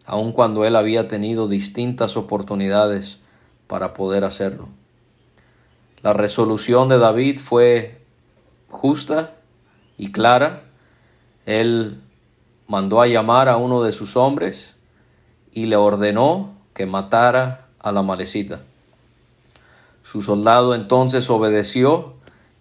aun 0.07 0.31
cuando 0.31 0.65
él 0.65 0.77
había 0.77 1.09
tenido 1.09 1.49
distintas 1.49 2.17
oportunidades 2.17 3.19
para 3.67 3.95
poder 3.95 4.23
hacerlo. 4.23 4.69
La 6.03 6.13
resolución 6.13 6.89
de 6.89 6.99
David 6.99 7.41
fue 7.41 8.02
justa 8.73 9.37
y 9.97 10.11
clara. 10.11 10.65
Él 11.47 12.01
mandó 12.67 13.01
a 13.01 13.07
llamar 13.07 13.49
a 13.49 13.59
uno 13.59 13.83
de 13.83 13.93
sus 13.93 14.17
hombres 14.17 14.75
y 15.53 15.67
le 15.67 15.77
ordenó 15.77 16.57
que 16.75 16.87
matara 16.87 17.69
a 17.79 17.93
la 17.93 18.03
malecita. 18.03 18.63
Su 20.03 20.23
soldado 20.23 20.75
entonces 20.75 21.31
obedeció 21.31 22.15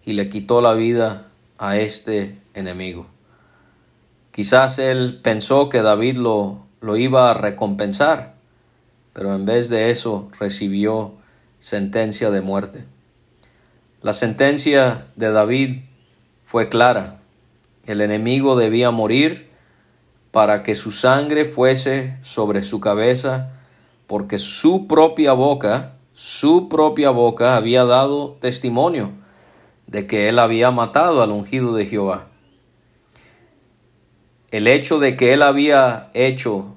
y 0.05 0.13
le 0.13 0.29
quitó 0.29 0.61
la 0.61 0.73
vida 0.73 1.27
a 1.57 1.77
este 1.77 2.39
enemigo. 2.53 3.07
Quizás 4.31 4.79
él 4.79 5.19
pensó 5.23 5.69
que 5.69 5.81
David 5.81 6.17
lo, 6.17 6.65
lo 6.81 6.97
iba 6.97 7.31
a 7.31 7.33
recompensar, 7.33 8.35
pero 9.13 9.33
en 9.35 9.45
vez 9.45 9.69
de 9.69 9.89
eso 9.89 10.29
recibió 10.39 11.13
sentencia 11.59 12.31
de 12.31 12.41
muerte. 12.41 12.85
La 14.01 14.13
sentencia 14.13 15.07
de 15.15 15.31
David 15.31 15.81
fue 16.51 16.67
clara. 16.67 17.21
El 17.85 18.01
enemigo 18.01 18.57
debía 18.57 18.91
morir 18.91 19.49
para 20.31 20.63
que 20.63 20.75
su 20.75 20.91
sangre 20.91 21.45
fuese 21.45 22.17
sobre 22.23 22.61
su 22.61 22.81
cabeza, 22.81 23.53
porque 24.05 24.37
su 24.37 24.85
propia 24.85 25.31
boca, 25.31 25.93
su 26.13 26.67
propia 26.67 27.11
boca 27.11 27.55
había 27.55 27.85
dado 27.85 28.33
testimonio 28.41 29.11
de 29.87 30.07
que 30.07 30.27
él 30.27 30.39
había 30.39 30.71
matado 30.71 31.23
al 31.23 31.31
ungido 31.31 31.73
de 31.73 31.85
Jehová. 31.85 32.27
El 34.51 34.67
hecho 34.67 34.99
de 34.99 35.15
que 35.15 35.31
él 35.31 35.43
había 35.43 36.09
hecho 36.13 36.75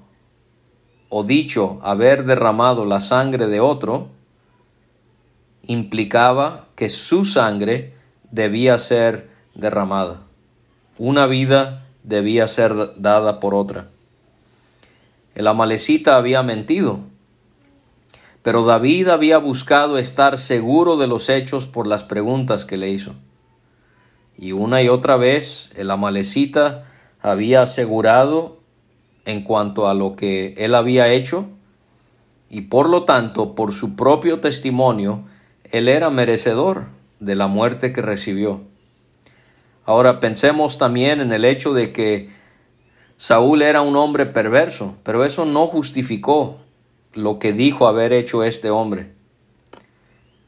o 1.08 1.24
dicho 1.24 1.80
haber 1.82 2.26
derramado 2.26 2.84
la 2.84 3.00
sangre 3.00 3.48
de 3.48 3.58
otro, 3.58 4.10
implicaba 5.62 6.68
que 6.76 6.88
su 6.88 7.24
sangre 7.24 7.94
debía 8.30 8.78
ser 8.78 9.33
derramada. 9.54 10.22
Una 10.98 11.26
vida 11.26 11.86
debía 12.02 12.46
ser 12.48 12.94
dada 12.96 13.40
por 13.40 13.54
otra. 13.54 13.88
El 15.34 15.46
amalecita 15.46 16.16
había 16.16 16.42
mentido, 16.42 17.00
pero 18.42 18.64
David 18.64 19.08
había 19.08 19.38
buscado 19.38 19.98
estar 19.98 20.38
seguro 20.38 20.96
de 20.96 21.06
los 21.06 21.28
hechos 21.28 21.66
por 21.66 21.86
las 21.86 22.04
preguntas 22.04 22.64
que 22.64 22.76
le 22.76 22.90
hizo. 22.90 23.14
Y 24.36 24.52
una 24.52 24.82
y 24.82 24.88
otra 24.88 25.16
vez 25.16 25.70
el 25.76 25.90
amalecita 25.90 26.84
había 27.20 27.62
asegurado 27.62 28.58
en 29.24 29.42
cuanto 29.42 29.88
a 29.88 29.94
lo 29.94 30.14
que 30.14 30.54
él 30.58 30.74
había 30.74 31.12
hecho, 31.12 31.46
y 32.50 32.62
por 32.62 32.88
lo 32.88 33.04
tanto, 33.04 33.54
por 33.54 33.72
su 33.72 33.96
propio 33.96 34.40
testimonio, 34.40 35.24
él 35.72 35.88
era 35.88 36.10
merecedor 36.10 36.86
de 37.18 37.34
la 37.34 37.46
muerte 37.46 37.92
que 37.92 38.02
recibió. 38.02 38.60
Ahora 39.86 40.20
pensemos 40.20 40.78
también 40.78 41.20
en 41.20 41.32
el 41.32 41.44
hecho 41.44 41.74
de 41.74 41.92
que 41.92 42.30
Saúl 43.16 43.62
era 43.62 43.82
un 43.82 43.96
hombre 43.96 44.26
perverso, 44.26 44.96
pero 45.02 45.24
eso 45.24 45.44
no 45.44 45.66
justificó 45.66 46.58
lo 47.12 47.38
que 47.38 47.52
dijo 47.52 47.86
haber 47.86 48.12
hecho 48.12 48.42
este 48.44 48.70
hombre. 48.70 49.12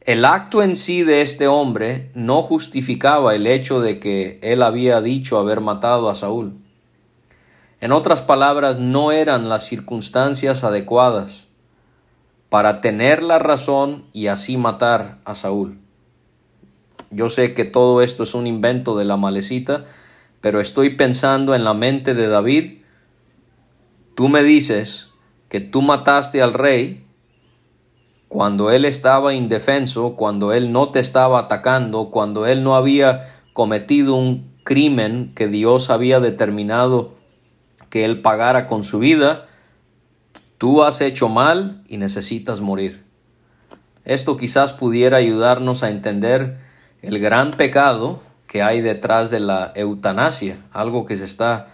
El 0.01 0.25
acto 0.25 0.63
en 0.63 0.75
sí 0.75 1.03
de 1.03 1.21
este 1.21 1.47
hombre 1.47 2.11
no 2.13 2.41
justificaba 2.41 3.35
el 3.35 3.45
hecho 3.45 3.81
de 3.81 3.99
que 3.99 4.39
él 4.41 4.63
había 4.63 5.01
dicho 5.01 5.37
haber 5.37 5.61
matado 5.61 6.09
a 6.09 6.15
Saúl. 6.15 6.53
En 7.79 7.91
otras 7.91 8.21
palabras, 8.21 8.79
no 8.79 9.11
eran 9.11 9.49
las 9.49 9.65
circunstancias 9.67 10.63
adecuadas 10.63 11.47
para 12.49 12.81
tener 12.81 13.21
la 13.21 13.37
razón 13.37 14.05
y 14.13 14.27
así 14.27 14.57
matar 14.57 15.19
a 15.25 15.35
Saúl. 15.35 15.77
Yo 17.11 17.29
sé 17.29 17.53
que 17.53 17.65
todo 17.65 18.01
esto 18.01 18.23
es 18.23 18.33
un 18.33 18.47
invento 18.47 18.97
de 18.97 19.05
la 19.05 19.17
malecita, 19.17 19.83
pero 20.41 20.59
estoy 20.59 20.91
pensando 20.91 21.55
en 21.55 21.63
la 21.63 21.73
mente 21.73 22.13
de 22.13 22.27
David. 22.27 22.81
Tú 24.15 24.29
me 24.29 24.43
dices 24.43 25.09
que 25.49 25.59
tú 25.61 25.81
mataste 25.81 26.41
al 26.41 26.53
rey 26.53 27.05
cuando 28.27 28.71
él 28.71 28.85
estaba 28.85 29.33
indefenso, 29.33 30.15
cuando 30.15 30.51
él 30.51 30.71
no 30.71 30.89
te 30.89 30.99
estaba 30.99 31.39
atacando, 31.39 32.11
cuando 32.11 32.45
él 32.45 32.63
no 32.63 32.75
había 32.75 33.21
cometido 33.53 34.15
un 34.15 34.51
crimen 34.63 35.31
que 35.33 35.47
Dios 35.47 35.89
había 35.89 36.19
determinado 36.19 37.15
que 37.89 38.03
él 38.03 38.21
pagara 38.21 38.67
con 38.67 38.83
su 38.83 38.99
vida, 38.99 39.45
tú 40.57 40.83
has 40.83 40.99
hecho 40.99 41.29
mal 41.29 41.83
y 41.87 41.97
necesitas 41.97 42.59
morir. 42.59 43.05
Esto 44.03 44.35
quizás 44.35 44.73
pudiera 44.73 45.17
ayudarnos 45.17 45.83
a 45.83 45.89
entender 45.89 46.66
el 47.01 47.19
gran 47.19 47.51
pecado 47.51 48.21
que 48.47 48.63
hay 48.63 48.81
detrás 48.81 49.29
de 49.29 49.39
la 49.39 49.73
eutanasia, 49.75 50.65
algo 50.71 51.05
que 51.05 51.17
se 51.17 51.25
está 51.25 51.67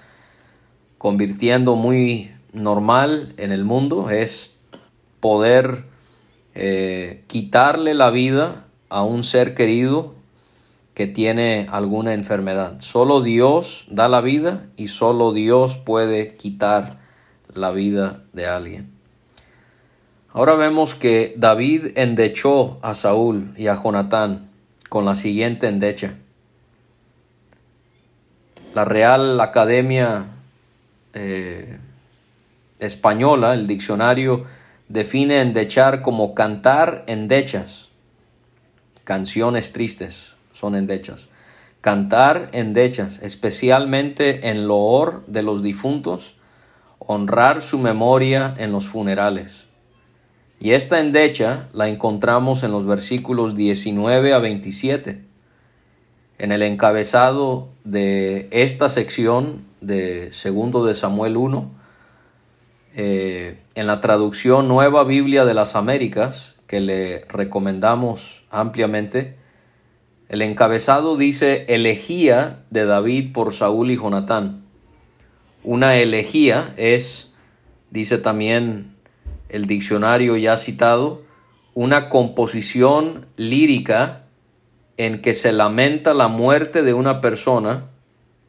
convirtiendo 0.98 1.76
muy 1.76 2.32
normal 2.52 3.34
en 3.38 3.52
el 3.52 3.64
mundo, 3.64 4.10
es 4.10 4.58
poder 5.20 5.86
eh, 6.56 7.24
quitarle 7.28 7.94
la 7.94 8.10
vida 8.10 8.66
a 8.90 9.04
un 9.04 9.24
ser 9.24 9.54
querido 9.54 10.16
que 10.94 11.08
tiene 11.08 11.68
alguna 11.70 12.14
enfermedad. 12.14 12.80
Solo 12.80 13.22
Dios 13.22 13.88
da 13.90 14.08
la 14.08 14.22
vida 14.22 14.68
y 14.78 14.90
solo 14.90 15.34
Dios 15.34 15.78
puede 15.78 16.36
quitar 16.36 17.00
la 17.54 17.72
vida 17.72 18.24
de 18.34 18.48
alguien. 18.48 18.92
Ahora 20.30 20.56
vemos 20.56 20.96
que 20.96 21.34
David 21.38 21.92
endechó 21.96 22.80
a 22.82 22.94
Saúl 22.94 23.54
y 23.58 23.68
a 23.68 23.76
Jonatán 23.76 24.53
con 24.94 25.06
la 25.06 25.16
siguiente 25.16 25.66
endecha. 25.66 26.14
La 28.76 28.86
Real 28.86 29.42
Academia 29.42 30.28
eh, 31.16 31.80
Española, 32.78 33.56
el 33.56 33.66
diccionario, 33.66 34.44
define 34.90 35.42
endechar 35.42 36.04
como 36.04 36.36
cantar 36.36 37.06
endechas, 37.08 37.90
canciones 39.04 39.72
tristes 39.72 40.36
son 40.52 40.76
endechas. 40.76 41.28
Cantar 41.82 42.50
endechas, 42.52 43.18
especialmente 43.24 44.48
en 44.48 44.68
loor 44.68 45.26
de 45.26 45.42
los 45.42 45.64
difuntos, 45.64 46.36
honrar 47.00 47.64
su 47.64 47.80
memoria 47.80 48.54
en 48.60 48.72
los 48.72 48.86
funerales. 48.86 49.66
Y 50.64 50.72
esta 50.72 51.02
endecha 51.02 51.68
la 51.74 51.90
encontramos 51.90 52.64
en 52.64 52.72
los 52.72 52.86
versículos 52.86 53.54
19 53.54 54.34
a 54.34 54.40
27. 54.40 55.22
En 56.38 56.54
el 56.54 56.62
encabezado 56.62 57.68
de 57.84 58.48
esta 58.50 58.88
sección 58.88 59.66
de 59.82 60.32
segundo 60.32 60.86
de 60.86 60.94
Samuel 60.94 61.36
1, 61.36 61.70
eh, 62.96 63.60
en 63.76 63.88
la 63.88 64.00
traducción 64.00 64.70
Nueva 64.70 65.04
Biblia 65.04 65.44
de 65.44 65.54
las 65.54 65.76
Américas, 65.76 66.56
que 66.66 66.80
le 66.80 67.26
recomendamos 67.26 68.46
ampliamente, 68.50 69.36
el 70.30 70.42
encabezado 70.42 71.18
dice 71.18 71.66
elegía 71.68 72.64
de 72.70 72.86
David 72.86 73.34
por 73.34 73.54
Saúl 73.54 73.92
y 73.92 73.98
Jonatán. 73.98 74.64
Una 75.66 75.98
elegía 75.98 76.74
es, 76.78 77.34
dice 77.92 78.18
también 78.18 78.93
el 79.54 79.66
diccionario 79.66 80.36
ya 80.36 80.58
citado, 80.58 81.22
una 81.76 82.10
composición 82.10 83.28
lírica 83.38 84.24
en 84.98 85.22
que 85.22 85.34
se 85.34 85.52
lamenta 85.52 86.14
la 86.14 86.28
muerte 86.28 86.82
de 86.82 86.94
una 86.94 87.22
persona 87.22 87.86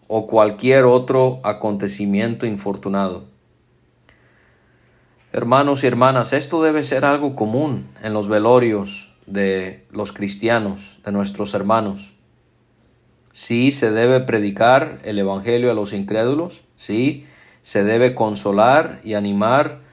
o 0.08 0.26
cualquier 0.26 0.84
otro 0.84 1.40
acontecimiento 1.44 2.46
infortunado. 2.46 3.26
Hermanos 5.32 5.84
y 5.84 5.88
hermanas, 5.88 6.32
esto 6.32 6.62
debe 6.62 6.84
ser 6.84 7.04
algo 7.04 7.36
común 7.36 7.90
en 8.02 8.14
los 8.14 8.28
velorios 8.28 9.10
de 9.26 9.86
los 9.90 10.12
cristianos, 10.12 11.00
de 11.04 11.12
nuestros 11.12 11.54
hermanos. 11.54 12.14
Sí 13.30 13.72
se 13.72 13.90
debe 13.90 14.20
predicar 14.20 15.00
el 15.04 15.18
Evangelio 15.18 15.70
a 15.70 15.74
los 15.74 15.92
incrédulos, 15.92 16.64
sí 16.76 17.26
se 17.62 17.84
debe 17.84 18.14
consolar 18.14 19.00
y 19.04 19.14
animar 19.14 19.83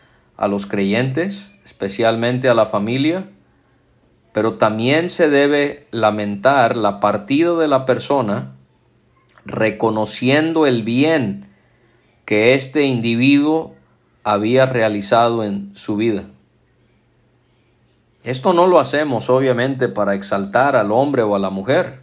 a 0.41 0.47
los 0.47 0.65
creyentes, 0.65 1.51
especialmente 1.63 2.49
a 2.49 2.55
la 2.55 2.65
familia, 2.65 3.29
pero 4.33 4.53
también 4.53 5.09
se 5.09 5.29
debe 5.29 5.85
lamentar 5.91 6.75
la 6.75 6.99
partida 6.99 7.53
de 7.53 7.67
la 7.67 7.85
persona 7.85 8.55
reconociendo 9.45 10.65
el 10.65 10.81
bien 10.81 11.47
que 12.25 12.55
este 12.55 12.85
individuo 12.85 13.75
había 14.23 14.65
realizado 14.65 15.43
en 15.43 15.75
su 15.75 15.95
vida. 15.95 16.23
Esto 18.23 18.53
no 18.53 18.65
lo 18.65 18.79
hacemos 18.79 19.29
obviamente 19.29 19.89
para 19.89 20.15
exaltar 20.15 20.75
al 20.75 20.91
hombre 20.91 21.21
o 21.21 21.35
a 21.35 21.39
la 21.39 21.51
mujer. 21.51 22.01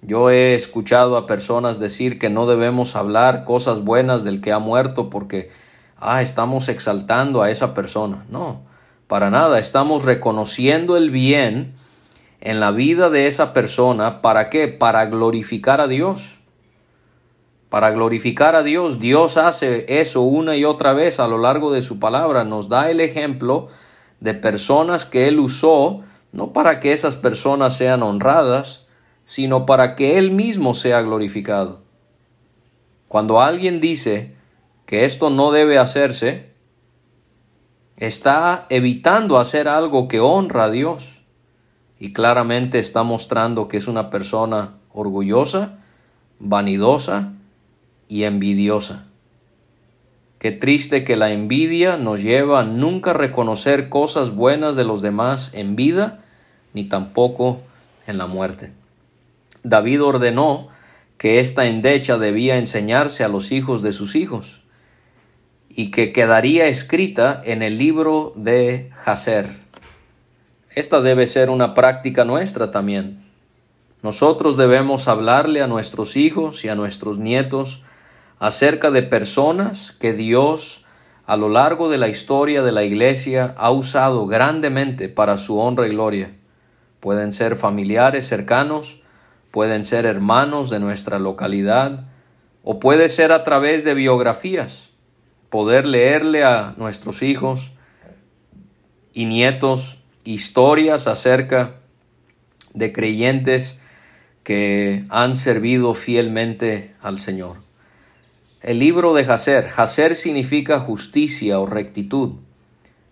Yo 0.00 0.30
he 0.30 0.54
escuchado 0.54 1.16
a 1.16 1.26
personas 1.26 1.80
decir 1.80 2.20
que 2.20 2.30
no 2.30 2.46
debemos 2.46 2.94
hablar 2.94 3.42
cosas 3.42 3.82
buenas 3.82 4.22
del 4.22 4.40
que 4.40 4.52
ha 4.52 4.60
muerto 4.60 5.10
porque 5.10 5.50
ah, 6.02 6.22
estamos 6.22 6.68
exaltando 6.68 7.42
a 7.42 7.50
esa 7.50 7.74
persona. 7.74 8.24
No, 8.28 8.62
para 9.06 9.30
nada, 9.30 9.58
estamos 9.58 10.04
reconociendo 10.04 10.96
el 10.96 11.10
bien 11.10 11.74
en 12.40 12.60
la 12.60 12.72
vida 12.72 13.08
de 13.08 13.26
esa 13.26 13.52
persona. 13.52 14.20
¿Para 14.20 14.50
qué? 14.50 14.68
Para 14.68 15.06
glorificar 15.06 15.80
a 15.80 15.88
Dios. 15.88 16.40
Para 17.68 17.90
glorificar 17.90 18.54
a 18.54 18.62
Dios, 18.62 18.98
Dios 18.98 19.38
hace 19.38 19.86
eso 20.00 20.20
una 20.20 20.56
y 20.56 20.64
otra 20.64 20.92
vez 20.92 21.20
a 21.20 21.28
lo 21.28 21.38
largo 21.38 21.72
de 21.72 21.80
su 21.80 21.98
palabra. 21.98 22.44
Nos 22.44 22.68
da 22.68 22.90
el 22.90 23.00
ejemplo 23.00 23.68
de 24.20 24.34
personas 24.34 25.06
que 25.06 25.28
Él 25.28 25.40
usó, 25.40 26.00
no 26.32 26.52
para 26.52 26.80
que 26.80 26.92
esas 26.92 27.16
personas 27.16 27.76
sean 27.76 28.02
honradas, 28.02 28.86
sino 29.24 29.64
para 29.64 29.94
que 29.94 30.18
Él 30.18 30.32
mismo 30.32 30.74
sea 30.74 31.00
glorificado. 31.00 31.80
Cuando 33.08 33.40
alguien 33.40 33.80
dice, 33.80 34.34
que 34.86 35.04
esto 35.04 35.30
no 35.30 35.52
debe 35.52 35.78
hacerse, 35.78 36.52
está 37.96 38.66
evitando 38.68 39.38
hacer 39.38 39.68
algo 39.68 40.08
que 40.08 40.20
honra 40.20 40.64
a 40.64 40.70
Dios 40.70 41.22
y 41.98 42.12
claramente 42.12 42.78
está 42.78 43.02
mostrando 43.02 43.68
que 43.68 43.76
es 43.76 43.86
una 43.86 44.10
persona 44.10 44.74
orgullosa, 44.92 45.78
vanidosa 46.40 47.32
y 48.08 48.24
envidiosa. 48.24 49.06
Qué 50.40 50.50
triste 50.50 51.04
que 51.04 51.14
la 51.14 51.30
envidia 51.30 51.96
nos 51.96 52.20
lleva 52.20 52.60
a 52.60 52.64
nunca 52.64 53.12
reconocer 53.12 53.88
cosas 53.88 54.34
buenas 54.34 54.74
de 54.74 54.84
los 54.84 55.00
demás 55.00 55.52
en 55.54 55.76
vida, 55.76 56.18
ni 56.74 56.84
tampoco 56.84 57.60
en 58.08 58.18
la 58.18 58.26
muerte. 58.26 58.72
David 59.62 60.02
ordenó 60.02 60.66
que 61.18 61.38
esta 61.38 61.66
endecha 61.66 62.18
debía 62.18 62.56
enseñarse 62.56 63.22
a 63.22 63.28
los 63.28 63.52
hijos 63.52 63.82
de 63.82 63.92
sus 63.92 64.16
hijos 64.16 64.61
y 65.74 65.90
que 65.90 66.12
quedaría 66.12 66.66
escrita 66.66 67.40
en 67.44 67.62
el 67.62 67.78
libro 67.78 68.32
de 68.36 68.90
Jacer. 68.92 69.48
Esta 70.74 71.00
debe 71.00 71.26
ser 71.26 71.48
una 71.48 71.72
práctica 71.72 72.26
nuestra 72.26 72.70
también. 72.70 73.24
Nosotros 74.02 74.58
debemos 74.58 75.08
hablarle 75.08 75.62
a 75.62 75.66
nuestros 75.66 76.16
hijos 76.16 76.64
y 76.66 76.68
a 76.68 76.74
nuestros 76.74 77.16
nietos 77.18 77.80
acerca 78.38 78.90
de 78.90 79.02
personas 79.02 79.92
que 79.92 80.12
Dios 80.12 80.84
a 81.24 81.36
lo 81.36 81.48
largo 81.48 81.88
de 81.88 81.98
la 81.98 82.08
historia 82.08 82.62
de 82.62 82.72
la 82.72 82.82
Iglesia 82.84 83.54
ha 83.56 83.70
usado 83.70 84.26
grandemente 84.26 85.08
para 85.08 85.38
su 85.38 85.58
honra 85.58 85.86
y 85.86 85.90
gloria. 85.90 86.36
Pueden 87.00 87.32
ser 87.32 87.56
familiares 87.56 88.26
cercanos, 88.26 89.00
pueden 89.50 89.86
ser 89.86 90.04
hermanos 90.04 90.68
de 90.68 90.80
nuestra 90.80 91.18
localidad, 91.18 92.04
o 92.62 92.78
puede 92.78 93.08
ser 93.08 93.32
a 93.32 93.42
través 93.42 93.84
de 93.84 93.94
biografías 93.94 94.91
poder 95.52 95.84
leerle 95.84 96.44
a 96.44 96.72
nuestros 96.78 97.22
hijos 97.22 97.72
y 99.12 99.26
nietos 99.26 99.98
historias 100.24 101.06
acerca 101.06 101.74
de 102.72 102.90
creyentes 102.90 103.76
que 104.44 105.04
han 105.10 105.36
servido 105.36 105.92
fielmente 105.92 106.94
al 107.02 107.18
Señor. 107.18 107.58
El 108.62 108.78
libro 108.78 109.12
de 109.12 109.26
Jacer. 109.26 109.68
Jacer 109.68 110.14
significa 110.14 110.80
justicia 110.80 111.60
o 111.60 111.66
rectitud. 111.66 112.36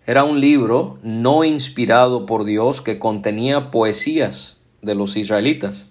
Era 0.07 0.23
un 0.23 0.41
libro 0.41 0.97
no 1.03 1.43
inspirado 1.43 2.25
por 2.25 2.43
Dios 2.43 2.81
que 2.81 2.97
contenía 2.97 3.69
poesías 3.69 4.57
de 4.81 4.95
los 4.95 5.15
israelitas. 5.15 5.89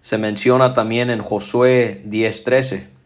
Se 0.00 0.16
menciona 0.16 0.72
también 0.72 1.10
en 1.10 1.20
Josué 1.20 2.02
10:13. 2.06 3.01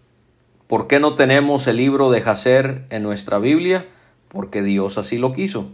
¿Por 0.66 0.88
qué 0.88 0.98
no 0.98 1.14
tenemos 1.14 1.66
el 1.68 1.76
libro 1.76 2.10
de 2.10 2.20
Jacer 2.20 2.86
en 2.90 3.02
nuestra 3.04 3.38
Biblia? 3.38 3.86
Porque 4.28 4.62
Dios 4.62 4.98
así 4.98 5.16
lo 5.16 5.32
quiso. 5.32 5.70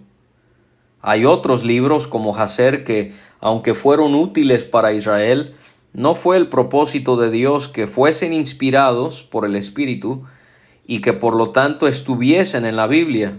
Hay 1.00 1.24
otros 1.24 1.64
libros 1.64 2.06
como 2.06 2.32
Jacer 2.32 2.84
que, 2.84 3.12
aunque 3.40 3.74
fueron 3.74 4.14
útiles 4.14 4.64
para 4.64 4.92
Israel, 4.92 5.54
no 5.94 6.14
fue 6.14 6.36
el 6.36 6.48
propósito 6.48 7.16
de 7.16 7.30
Dios 7.30 7.68
que 7.68 7.86
fuesen 7.86 8.32
inspirados 8.32 9.22
por 9.24 9.44
el 9.44 9.56
Espíritu 9.56 10.24
y 10.86 11.00
que 11.00 11.12
por 11.12 11.34
lo 11.36 11.50
tanto 11.50 11.86
estuviesen 11.88 12.64
en 12.64 12.76
la 12.76 12.86
Biblia. 12.86 13.38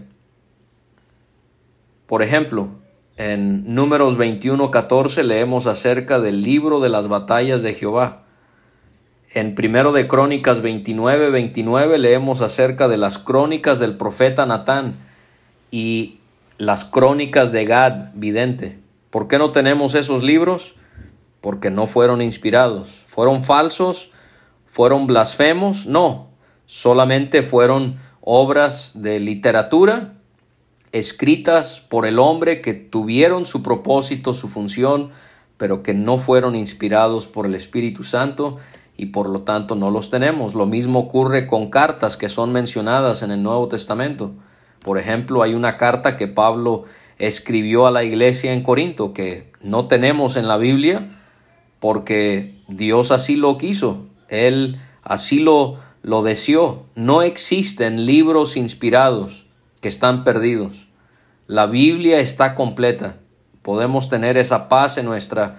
Por 2.08 2.22
ejemplo, 2.22 2.70
en 3.16 3.74
Números 3.76 4.18
21:14 4.18 5.24
leemos 5.24 5.68
acerca 5.68 6.20
del 6.20 6.42
libro 6.42 6.80
de 6.80 6.90
las 6.90 7.08
batallas 7.08 7.62
de 7.62 7.76
Jehová. 7.76 8.23
En 9.36 9.56
Primero 9.56 9.94
de 9.94 10.08
Crónicas 10.08 10.62
29:29 10.62 11.98
leemos 11.98 12.42
acerca 12.42 12.88
de 12.88 12.98
las 12.98 13.18
crónicas 13.18 13.80
del 13.80 13.98
profeta 13.98 14.46
Natán 14.46 15.00
y 15.72 16.20
las 16.60 16.86
crónicas 16.86 17.52
de 17.52 17.66
Gad, 17.66 18.12
vidente. 18.14 18.78
¿Por 19.10 19.28
qué 19.28 19.40
no 19.40 19.52
tenemos 19.52 19.96
esos 19.96 20.24
libros? 20.24 20.76
Porque 21.42 21.72
no 21.72 21.88
fueron 21.88 22.22
inspirados. 22.22 23.04
¿Fueron 23.08 23.44
falsos? 23.44 24.12
¿Fueron 24.68 25.08
blasfemos? 25.08 25.88
No, 25.88 26.28
solamente 26.68 27.42
fueron 27.42 27.98
obras 28.22 28.92
de 28.94 29.20
literatura 29.20 30.14
escritas 30.92 31.82
por 31.82 32.06
el 32.06 32.20
hombre 32.20 32.62
que 32.62 32.76
tuvieron 32.76 33.48
su 33.48 33.64
propósito, 33.64 34.36
su 34.36 34.48
función, 34.48 35.10
pero 35.58 35.82
que 35.82 35.96
no 35.96 36.20
fueron 36.20 36.56
inspirados 36.56 37.26
por 37.26 37.48
el 37.48 37.56
Espíritu 37.56 38.04
Santo 38.04 38.58
y 38.96 39.08
por 39.08 39.30
lo 39.30 39.42
tanto 39.42 39.76
no 39.76 39.92
los 39.92 40.10
tenemos. 40.10 40.54
Lo 40.54 40.66
mismo 40.66 41.00
ocurre 41.00 41.48
con 41.48 41.70
cartas 41.70 42.18
que 42.18 42.30
son 42.30 42.52
mencionadas 42.52 43.24
en 43.24 43.32
el 43.32 43.42
Nuevo 43.42 43.68
Testamento. 43.68 44.34
Por 44.82 44.98
ejemplo, 44.98 45.42
hay 45.42 45.54
una 45.54 45.78
carta 45.78 46.18
que 46.18 46.28
Pablo 46.28 46.84
escribió 47.18 47.88
a 47.88 47.92
la 47.92 48.04
iglesia 48.04 48.54
en 48.54 48.62
Corinto 48.62 49.14
que 49.14 49.52
no 49.62 49.88
tenemos 49.88 50.36
en 50.36 50.48
la 50.48 50.58
Biblia 50.58 51.08
porque 51.80 52.56
Dios 52.68 53.12
así 53.12 53.36
lo 53.36 53.58
quiso, 53.58 54.06
Él 54.30 54.80
así 55.04 55.40
lo, 55.40 55.78
lo 56.02 56.24
deseó. 56.24 56.86
No 56.96 57.22
existen 57.22 58.06
libros 58.06 58.56
inspirados 58.56 59.48
que 59.82 59.88
están 59.90 60.24
perdidos. 60.24 60.88
La 61.48 61.66
Biblia 61.66 62.20
está 62.20 62.56
completa. 62.56 63.18
Podemos 63.62 64.10
tener 64.10 64.38
esa 64.38 64.70
paz 64.70 64.98
en 64.98 65.06
nuestra 65.06 65.56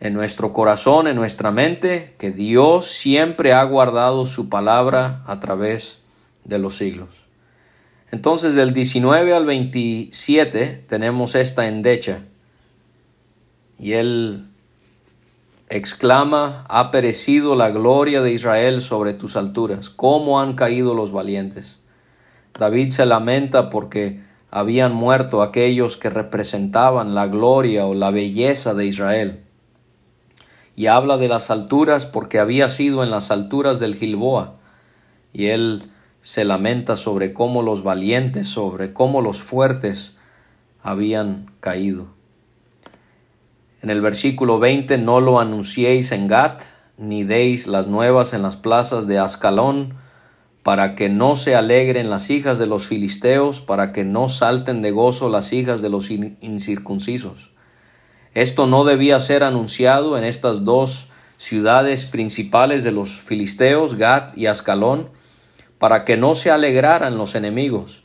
en 0.00 0.14
nuestro 0.14 0.52
corazón, 0.54 1.06
en 1.06 1.16
nuestra 1.16 1.50
mente, 1.50 2.14
que 2.18 2.30
Dios 2.30 2.86
siempre 2.86 3.52
ha 3.52 3.62
guardado 3.64 4.24
su 4.24 4.48
palabra 4.48 5.22
a 5.26 5.40
través 5.40 6.00
de 6.44 6.58
los 6.58 6.76
siglos. 6.76 7.26
Entonces 8.10 8.54
del 8.54 8.72
19 8.72 9.34
al 9.34 9.44
27 9.44 10.84
tenemos 10.88 11.34
esta 11.34 11.68
endecha. 11.68 12.24
Y 13.78 13.92
él 13.92 14.48
exclama, 15.68 16.64
ha 16.68 16.90
perecido 16.90 17.54
la 17.54 17.70
gloria 17.70 18.22
de 18.22 18.32
Israel 18.32 18.82
sobre 18.82 19.12
tus 19.12 19.36
alturas, 19.36 19.90
cómo 19.90 20.40
han 20.40 20.54
caído 20.54 20.94
los 20.94 21.12
valientes. 21.12 21.78
David 22.58 22.88
se 22.88 23.06
lamenta 23.06 23.70
porque 23.70 24.20
habían 24.50 24.92
muerto 24.94 25.42
aquellos 25.42 25.96
que 25.96 26.10
representaban 26.10 27.14
la 27.14 27.28
gloria 27.28 27.86
o 27.86 27.94
la 27.94 28.10
belleza 28.10 28.74
de 28.74 28.86
Israel. 28.86 29.44
Y 30.80 30.86
habla 30.86 31.18
de 31.18 31.28
las 31.28 31.50
alturas 31.50 32.06
porque 32.06 32.38
había 32.38 32.70
sido 32.70 33.04
en 33.04 33.10
las 33.10 33.30
alturas 33.30 33.80
del 33.80 33.96
Gilboa. 33.96 34.54
Y 35.30 35.48
él 35.48 35.90
se 36.22 36.46
lamenta 36.46 36.96
sobre 36.96 37.34
cómo 37.34 37.60
los 37.60 37.82
valientes, 37.82 38.48
sobre 38.48 38.94
cómo 38.94 39.20
los 39.20 39.42
fuertes 39.42 40.14
habían 40.80 41.52
caído. 41.60 42.06
En 43.82 43.90
el 43.90 44.00
versículo 44.00 44.58
20, 44.58 44.96
no 44.96 45.20
lo 45.20 45.38
anunciéis 45.38 46.12
en 46.12 46.28
Gat, 46.28 46.62
ni 46.96 47.24
deis 47.24 47.66
las 47.66 47.86
nuevas 47.86 48.32
en 48.32 48.40
las 48.40 48.56
plazas 48.56 49.06
de 49.06 49.18
Ascalón, 49.18 49.96
para 50.62 50.94
que 50.94 51.10
no 51.10 51.36
se 51.36 51.56
alegren 51.56 52.08
las 52.08 52.30
hijas 52.30 52.58
de 52.58 52.66
los 52.66 52.86
filisteos, 52.86 53.60
para 53.60 53.92
que 53.92 54.04
no 54.04 54.30
salten 54.30 54.80
de 54.80 54.92
gozo 54.92 55.28
las 55.28 55.52
hijas 55.52 55.82
de 55.82 55.90
los 55.90 56.10
incircuncisos. 56.10 57.50
Esto 58.34 58.66
no 58.66 58.84
debía 58.84 59.18
ser 59.18 59.42
anunciado 59.42 60.16
en 60.16 60.24
estas 60.24 60.64
dos 60.64 61.08
ciudades 61.36 62.06
principales 62.06 62.84
de 62.84 62.92
los 62.92 63.20
filisteos, 63.20 63.96
Gat 63.96 64.36
y 64.38 64.46
Ascalón, 64.46 65.10
para 65.78 66.04
que 66.04 66.16
no 66.16 66.34
se 66.34 66.50
alegraran 66.50 67.18
los 67.18 67.34
enemigos, 67.34 68.04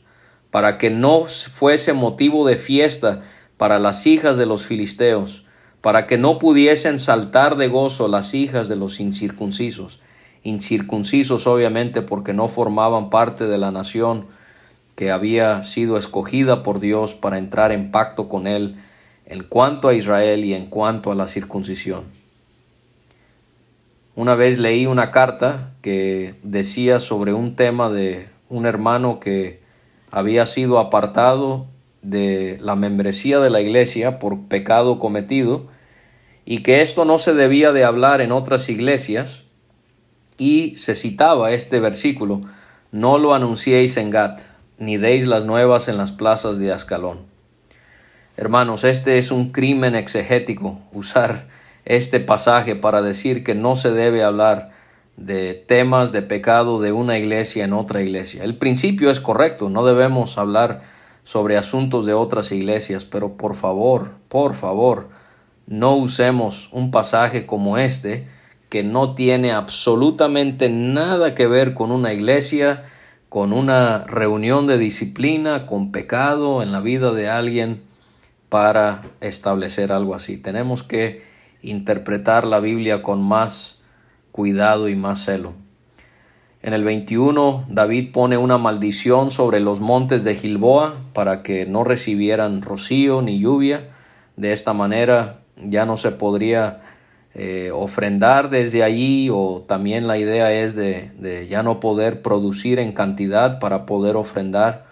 para 0.50 0.78
que 0.78 0.90
no 0.90 1.26
fuese 1.26 1.92
motivo 1.92 2.46
de 2.46 2.56
fiesta 2.56 3.20
para 3.56 3.78
las 3.78 4.06
hijas 4.06 4.36
de 4.36 4.46
los 4.46 4.64
filisteos, 4.64 5.44
para 5.80 6.06
que 6.06 6.18
no 6.18 6.38
pudiesen 6.38 6.98
saltar 6.98 7.56
de 7.56 7.68
gozo 7.68 8.08
las 8.08 8.34
hijas 8.34 8.68
de 8.68 8.76
los 8.76 8.98
incircuncisos, 8.98 10.00
incircuncisos 10.42 11.46
obviamente 11.46 12.02
porque 12.02 12.32
no 12.32 12.48
formaban 12.48 13.10
parte 13.10 13.46
de 13.46 13.58
la 13.58 13.70
nación 13.70 14.26
que 14.96 15.12
había 15.12 15.62
sido 15.62 15.98
escogida 15.98 16.62
por 16.62 16.80
Dios 16.80 17.14
para 17.14 17.38
entrar 17.38 17.70
en 17.70 17.90
pacto 17.92 18.28
con 18.28 18.46
Él 18.46 18.76
en 19.26 19.42
cuanto 19.42 19.88
a 19.88 19.94
Israel 19.94 20.44
y 20.44 20.54
en 20.54 20.66
cuanto 20.66 21.12
a 21.12 21.14
la 21.14 21.26
circuncisión. 21.26 22.04
Una 24.14 24.34
vez 24.34 24.58
leí 24.58 24.86
una 24.86 25.10
carta 25.10 25.72
que 25.82 26.34
decía 26.42 27.00
sobre 27.00 27.34
un 27.34 27.54
tema 27.54 27.90
de 27.90 28.28
un 28.48 28.64
hermano 28.64 29.20
que 29.20 29.60
había 30.10 30.46
sido 30.46 30.78
apartado 30.78 31.66
de 32.02 32.56
la 32.60 32.76
membresía 32.76 33.40
de 33.40 33.50
la 33.50 33.60
iglesia 33.60 34.18
por 34.18 34.46
pecado 34.46 34.98
cometido 34.98 35.66
y 36.44 36.62
que 36.62 36.80
esto 36.80 37.04
no 37.04 37.18
se 37.18 37.34
debía 37.34 37.72
de 37.72 37.84
hablar 37.84 38.20
en 38.20 38.32
otras 38.32 38.68
iglesias 38.68 39.42
y 40.38 40.76
se 40.76 40.94
citaba 40.94 41.50
este 41.50 41.80
versículo 41.80 42.40
no 42.92 43.18
lo 43.18 43.34
anunciéis 43.34 43.96
en 43.96 44.10
Gat 44.10 44.40
ni 44.78 44.96
deis 44.96 45.26
las 45.26 45.44
nuevas 45.44 45.88
en 45.88 45.96
las 45.96 46.12
plazas 46.12 46.58
de 46.58 46.72
Ascalón. 46.72 47.35
Hermanos, 48.38 48.84
este 48.84 49.16
es 49.16 49.30
un 49.30 49.50
crimen 49.50 49.94
exegético 49.94 50.78
usar 50.92 51.46
este 51.86 52.20
pasaje 52.20 52.76
para 52.76 53.00
decir 53.00 53.42
que 53.42 53.54
no 53.54 53.76
se 53.76 53.92
debe 53.92 54.22
hablar 54.24 54.72
de 55.16 55.54
temas 55.54 56.12
de 56.12 56.20
pecado 56.20 56.78
de 56.78 56.92
una 56.92 57.18
iglesia 57.18 57.64
en 57.64 57.72
otra 57.72 58.02
iglesia. 58.02 58.44
El 58.44 58.58
principio 58.58 59.10
es 59.10 59.20
correcto, 59.20 59.70
no 59.70 59.86
debemos 59.86 60.36
hablar 60.36 60.82
sobre 61.24 61.56
asuntos 61.56 62.04
de 62.04 62.12
otras 62.12 62.52
iglesias, 62.52 63.06
pero 63.06 63.38
por 63.38 63.54
favor, 63.54 64.10
por 64.28 64.52
favor, 64.52 65.08
no 65.66 65.96
usemos 65.96 66.68
un 66.72 66.90
pasaje 66.90 67.46
como 67.46 67.78
este 67.78 68.28
que 68.68 68.82
no 68.82 69.14
tiene 69.14 69.52
absolutamente 69.52 70.68
nada 70.68 71.34
que 71.34 71.46
ver 71.46 71.72
con 71.72 71.90
una 71.90 72.12
iglesia, 72.12 72.82
con 73.30 73.54
una 73.54 74.04
reunión 74.04 74.66
de 74.66 74.76
disciplina, 74.76 75.64
con 75.64 75.90
pecado 75.90 76.62
en 76.62 76.70
la 76.70 76.80
vida 76.80 77.12
de 77.12 77.30
alguien 77.30 77.85
para 78.48 79.02
establecer 79.20 79.92
algo 79.92 80.14
así. 80.14 80.36
Tenemos 80.36 80.82
que 80.82 81.22
interpretar 81.62 82.46
la 82.46 82.60
Biblia 82.60 83.02
con 83.02 83.22
más 83.22 83.78
cuidado 84.32 84.88
y 84.88 84.96
más 84.96 85.24
celo. 85.24 85.54
En 86.62 86.74
el 86.74 86.84
21 86.84 87.66
David 87.68 88.12
pone 88.12 88.36
una 88.36 88.58
maldición 88.58 89.30
sobre 89.30 89.60
los 89.60 89.80
montes 89.80 90.24
de 90.24 90.34
Gilboa 90.34 90.96
para 91.12 91.42
que 91.42 91.64
no 91.64 91.84
recibieran 91.84 92.62
rocío 92.62 93.22
ni 93.22 93.38
lluvia. 93.38 93.88
De 94.36 94.52
esta 94.52 94.72
manera 94.72 95.40
ya 95.56 95.86
no 95.86 95.96
se 95.96 96.10
podría 96.10 96.80
eh, 97.34 97.70
ofrendar 97.72 98.50
desde 98.50 98.82
allí 98.82 99.28
o 99.30 99.64
también 99.66 100.06
la 100.06 100.18
idea 100.18 100.52
es 100.52 100.74
de, 100.74 101.12
de 101.18 101.46
ya 101.46 101.62
no 101.62 101.80
poder 101.80 102.22
producir 102.22 102.78
en 102.78 102.92
cantidad 102.92 103.58
para 103.60 103.86
poder 103.86 104.16
ofrendar. 104.16 104.85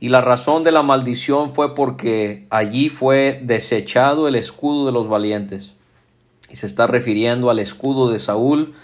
Y 0.00 0.08
la 0.08 0.20
razón 0.20 0.64
de 0.64 0.72
la 0.72 0.82
maldición 0.82 1.52
fue 1.52 1.74
porque 1.74 2.46
allí 2.50 2.88
fue 2.88 3.40
desechado 3.42 4.28
el 4.28 4.34
escudo 4.34 4.86
de 4.86 4.92
los 4.92 5.08
valientes 5.08 5.74
y 6.50 6.56
se 6.56 6.66
está 6.66 6.86
refiriendo 6.86 7.50
al 7.50 7.58
escudo 7.58 8.10
de 8.10 8.18
Saúl, 8.18 8.74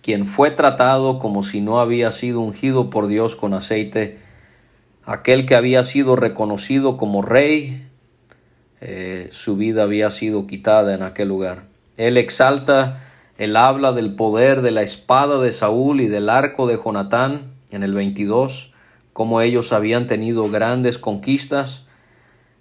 quien 0.00 0.26
fue 0.26 0.50
tratado 0.50 1.18
como 1.18 1.44
si 1.44 1.60
no 1.60 1.78
había 1.78 2.10
sido 2.10 2.40
ungido 2.40 2.90
por 2.90 3.06
Dios 3.06 3.36
con 3.36 3.54
aceite, 3.54 4.18
aquel 5.04 5.46
que 5.46 5.54
había 5.54 5.84
sido 5.84 6.16
reconocido 6.16 6.96
como 6.96 7.22
rey, 7.22 7.88
eh, 8.80 9.28
su 9.30 9.56
vida 9.56 9.84
había 9.84 10.10
sido 10.10 10.48
quitada 10.48 10.94
en 10.94 11.02
aquel 11.02 11.28
lugar. 11.28 11.66
Él 11.96 12.16
exalta 12.16 13.00
el 13.38 13.56
habla 13.56 13.92
del 13.92 14.16
poder 14.16 14.60
de 14.60 14.72
la 14.72 14.82
espada 14.82 15.38
de 15.38 15.52
Saúl 15.52 16.00
y 16.00 16.08
del 16.08 16.28
arco 16.28 16.66
de 16.66 16.76
Jonatán 16.82 17.52
en 17.70 17.84
el 17.84 17.94
22, 17.94 18.71
como 19.12 19.40
ellos 19.40 19.72
habían 19.72 20.06
tenido 20.06 20.48
grandes 20.50 20.98
conquistas. 20.98 21.84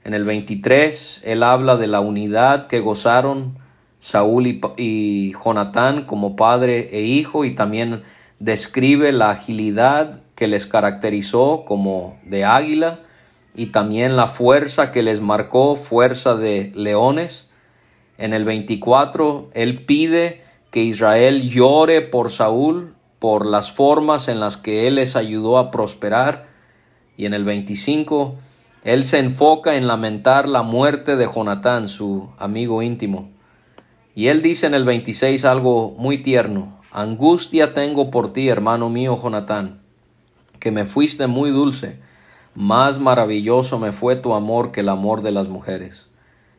En 0.04 0.14
el 0.14 0.26
23, 0.26 1.22
él 1.24 1.44
habla 1.44 1.78
de 1.78 1.88
la 1.88 2.00
unidad 2.00 2.68
que 2.68 2.80
gozaron 2.80 3.60
Saúl 4.00 4.48
y, 4.48 4.62
y 4.78 5.34
Jonatán 5.34 6.06
como 6.06 6.36
padre 6.36 6.90
e 6.92 7.02
hijo 7.02 7.46
y 7.46 7.54
también 7.54 8.04
describe 8.40 9.12
la 9.12 9.30
agilidad 9.30 10.22
que 10.36 10.48
les 10.48 10.66
caracterizó 10.66 11.64
como 11.66 12.20
de 12.26 12.46
águila 12.46 13.02
y 13.56 13.68
también 13.68 14.16
la 14.16 14.28
fuerza 14.28 14.92
que 14.92 15.04
les 15.04 15.22
marcó 15.22 15.76
fuerza 15.76 16.36
de 16.36 16.72
leones. 16.74 17.48
En 18.18 18.34
el 18.34 18.46
24 18.46 19.52
él 19.54 19.86
pide 19.86 20.42
que 20.72 20.84
Israel 20.84 21.48
llore 21.48 22.02
por 22.02 22.32
Saúl, 22.32 22.96
por 23.22 23.46
las 23.46 23.72
formas 23.72 24.30
en 24.30 24.40
las 24.40 24.58
que 24.58 24.88
él 24.88 24.96
les 24.96 25.16
ayudó 25.16 25.60
a 25.60 25.70
prosperar. 25.70 26.48
Y 27.16 27.28
en 27.28 27.36
el 27.36 27.46
25 27.46 28.34
él 28.84 29.06
se 29.06 29.20
enfoca 29.20 29.76
en 29.76 29.86
lamentar 29.86 30.50
la 30.50 30.64
muerte 30.64 31.16
de 31.16 31.30
Jonatán, 31.32 31.88
su 31.88 32.32
amigo 32.40 32.82
íntimo. 32.82 33.30
Y 34.16 34.30
él 34.30 34.42
dice 34.42 34.66
en 34.66 34.74
el 34.74 34.86
26 34.86 35.46
algo 35.46 35.94
muy 36.00 36.18
tierno. 36.18 36.82
Angustia 36.90 37.74
tengo 37.74 38.10
por 38.10 38.34
ti, 38.34 38.50
hermano 38.50 38.90
mío 38.90 39.16
Jonatán, 39.22 39.84
que 40.60 40.72
me 40.72 40.86
fuiste 40.86 41.28
muy 41.28 41.52
dulce, 41.52 42.00
más 42.56 42.98
maravilloso 42.98 43.78
me 43.78 43.92
fue 43.92 44.16
tu 44.16 44.34
amor 44.34 44.72
que 44.72 44.80
el 44.80 44.90
amor 44.90 45.22
de 45.22 45.32
las 45.32 45.48
mujeres. 45.48 46.08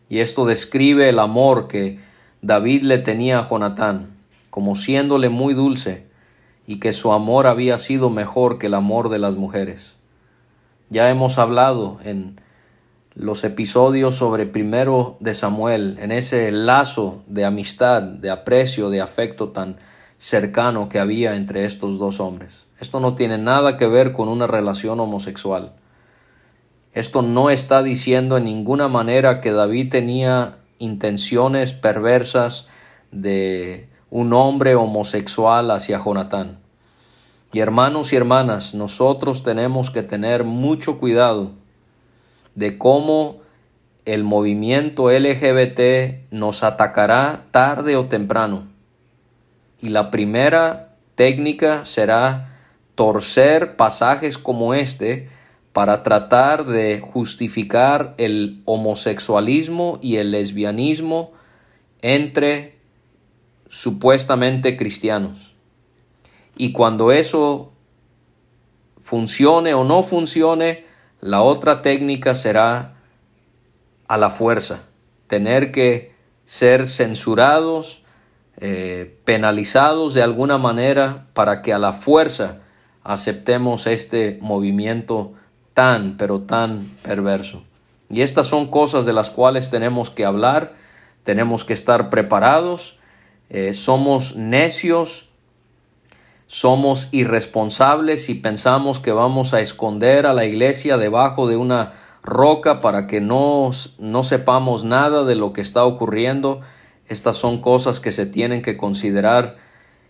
Y 0.09 0.21
esto 0.21 0.47
describe 0.47 1.09
el 1.09 1.19
amor 1.19 1.67
que 1.67 1.99
David 2.41 2.85
le 2.85 2.99
tenía 2.99 3.41
a 3.41 3.49
Jonatán, 3.49 4.15
como 4.49 4.77
siéndole 4.77 5.29
muy 5.29 5.55
dulce, 5.55 6.12
y 6.67 6.79
que 6.79 6.93
su 6.93 7.13
amor 7.13 7.47
había 7.47 7.79
sido 7.79 8.11
mejor 8.11 8.59
que 8.59 8.67
el 8.67 8.75
amor 8.75 9.09
de 9.09 9.19
las 9.19 9.35
mujeres. 9.35 9.97
Ya 10.91 11.09
hemos 11.09 11.39
hablado 11.39 11.99
en 12.05 12.41
los 13.15 13.45
episodios 13.45 14.17
sobre 14.17 14.47
primero 14.47 15.17
de 15.21 15.35
Samuel, 15.35 15.99
en 16.01 16.13
ese 16.13 16.51
lazo 16.51 17.23
de 17.27 17.45
amistad, 17.45 18.03
de 18.03 18.31
aprecio, 18.31 18.91
de 18.91 19.01
afecto 19.01 19.51
tan 19.51 19.77
cercano 20.17 20.89
que 20.89 20.99
había 20.99 21.37
entre 21.37 21.65
estos 21.65 21.99
dos 21.99 22.21
hombres. 22.21 22.65
Esto 22.81 23.01
no 23.01 23.15
tiene 23.15 23.39
nada 23.39 23.77
que 23.77 23.87
ver 23.87 24.13
con 24.13 24.29
una 24.29 24.47
relación 24.47 24.99
homosexual. 25.01 25.73
Esto 26.95 27.23
no 27.23 27.51
está 27.51 27.83
diciendo 27.83 28.37
en 28.37 28.45
ninguna 28.45 28.89
manera 28.89 29.41
que 29.41 29.53
David 29.53 29.91
tenía 29.91 30.59
intenciones 30.79 31.73
perversas 31.73 32.67
de 33.11 33.89
un 34.13 34.35
hombre 34.35 34.75
homosexual 34.75 35.71
hacia 35.71 35.99
Jonatán. 35.99 36.59
Y 37.51 37.61
hermanos 37.61 38.13
y 38.13 38.17
hermanas, 38.17 38.75
nosotros 38.75 39.43
tenemos 39.43 39.91
que 39.91 40.03
tener 40.03 40.45
mucho 40.45 40.99
cuidado 40.99 41.53
de 42.55 42.77
cómo 42.77 43.39
el 44.05 44.23
movimiento 44.23 45.11
LGBT 45.11 46.31
nos 46.31 46.63
atacará 46.63 47.47
tarde 47.53 47.97
o 47.97 48.07
temprano 48.07 48.69
y 49.81 49.89
la 49.89 50.11
primera 50.11 50.95
técnica 51.15 51.87
será 51.87 52.49
torcer 52.95 53.77
pasajes 53.77 54.37
como 54.37 54.75
este 54.75 55.31
para 55.73 56.03
tratar 56.03 56.67
de 56.67 57.01
justificar 57.01 58.15
el 58.19 58.61
homosexualismo 58.67 59.99
y 60.03 60.17
el 60.17 60.33
lesbianismo 60.33 61.33
entre 62.03 62.82
supuestamente 63.73 64.77
cristianos. 64.77 65.55
Y 66.55 66.73
cuando 66.73 67.11
eso 67.11 67.73
funcione 69.01 69.73
o 69.73 69.83
no 69.83 70.03
funcione, 70.03 70.85
la 71.21 71.41
otra 71.41 71.81
técnica 71.81 72.35
será 72.35 72.97
a 74.09 74.19
la 74.19 74.29
fuerza, 74.29 74.83
tener 75.27 75.73
que 75.73 76.15
ser 76.45 76.87
censurados 76.87 78.03
eh, 78.59 79.19
penalizados 79.25 80.13
de 80.13 80.23
alguna 80.23 80.59
manera 80.59 81.29
para 81.33 81.63
que 81.63 81.73
a 81.73 81.79
la 81.79 81.95
fuerza 81.95 82.61
aceptemos 83.03 83.87
este 83.87 84.39
movimiento 84.43 85.33
tan, 85.73 86.19
pero 86.19 86.43
tan 86.43 86.91
perverso. 87.03 87.63
Y 88.11 88.21
estas 88.21 88.47
son 88.47 88.67
cosas 88.67 89.07
de 89.07 89.15
las 89.15 89.31
cuales 89.31 89.71
tenemos 89.71 90.11
que 90.11 90.27
hablar, 90.27 90.75
tenemos 91.23 91.65
que 91.65 91.73
estar 91.73 92.11
preparados, 92.11 92.99
eh, 93.53 93.75
somos 93.75 94.35
necios, 94.35 95.29
somos 96.49 97.09
irresponsables 97.13 98.29
y 98.29 98.35
pensamos 98.35 98.99
que 98.99 99.13
vamos 99.13 99.55
a 99.55 99.61
esconder 99.61 100.27
a 100.27 100.33
la 100.33 100.45
iglesia 100.45 100.97
debajo 100.99 101.47
de 101.47 101.57
una 101.57 101.93
roca 102.25 102.81
para 102.81 103.07
que 103.07 103.21
no, 103.21 103.71
no 103.99 104.23
sepamos 104.25 104.83
nada 104.83 105.23
de 105.23 105.37
lo 105.37 105.53
que 105.53 105.61
está 105.61 105.85
ocurriendo 105.85 106.61
estas 107.13 107.37
son 107.37 107.61
cosas 107.61 108.01
que 108.01 108.11
se 108.11 108.25
tienen 108.25 108.63
que 108.63 108.79
considerar 108.79 109.57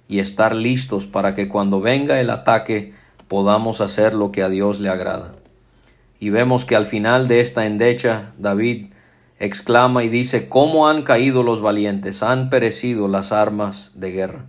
y 0.07 0.21
estar 0.21 0.55
listos 0.55 1.09
para 1.09 1.35
que 1.35 1.49
cuando 1.49 1.81
venga 1.81 2.21
el 2.21 2.31
ataque 2.31 2.95
podamos 3.27 3.81
hacer 3.81 4.15
lo 4.15 4.31
que 4.31 4.45
a 4.45 4.49
Dios 4.49 4.79
le 4.79 4.89
agrada. 4.89 5.35
Y 6.21 6.31
vemos 6.31 6.65
que 6.65 6.77
al 6.77 6.87
final 6.87 7.27
de 7.27 7.41
esta 7.41 7.67
endecha 7.67 8.35
David 8.39 8.92
exclama 9.43 10.05
y 10.05 10.09
dice, 10.09 10.49
¿cómo 10.49 10.89
han 10.89 11.03
caído 11.03 11.43
los 11.43 11.61
valientes? 11.61 12.23
Han 12.23 12.49
perecido 12.49 13.09
las 13.09 13.33
armas 13.33 13.91
de 13.95 14.13
guerra. 14.13 14.47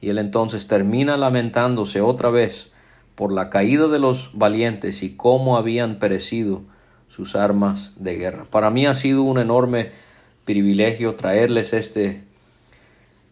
Y 0.00 0.10
él 0.10 0.18
entonces 0.18 0.66
termina 0.66 1.16
lamentándose 1.16 2.00
otra 2.00 2.30
vez 2.30 2.70
por 3.14 3.32
la 3.32 3.48
caída 3.48 3.86
de 3.86 4.00
los 4.00 4.30
valientes 4.34 5.04
y 5.04 5.14
cómo 5.14 5.56
habían 5.56 6.00
perecido 6.00 6.62
sus 7.08 7.36
armas 7.36 7.92
de 7.96 8.16
guerra. 8.16 8.44
Para 8.50 8.70
mí 8.70 8.86
ha 8.86 8.94
sido 8.94 9.22
un 9.22 9.38
enorme 9.38 9.92
privilegio 10.44 11.14
traerles 11.14 11.72
este 11.72 12.24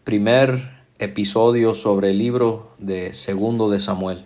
primer 0.05 0.71
episodio 0.99 1.75
sobre 1.75 2.11
el 2.11 2.17
libro 2.17 2.71
de 2.77 3.11
Segundo 3.11 3.69
de 3.69 3.79
Samuel. 3.79 4.25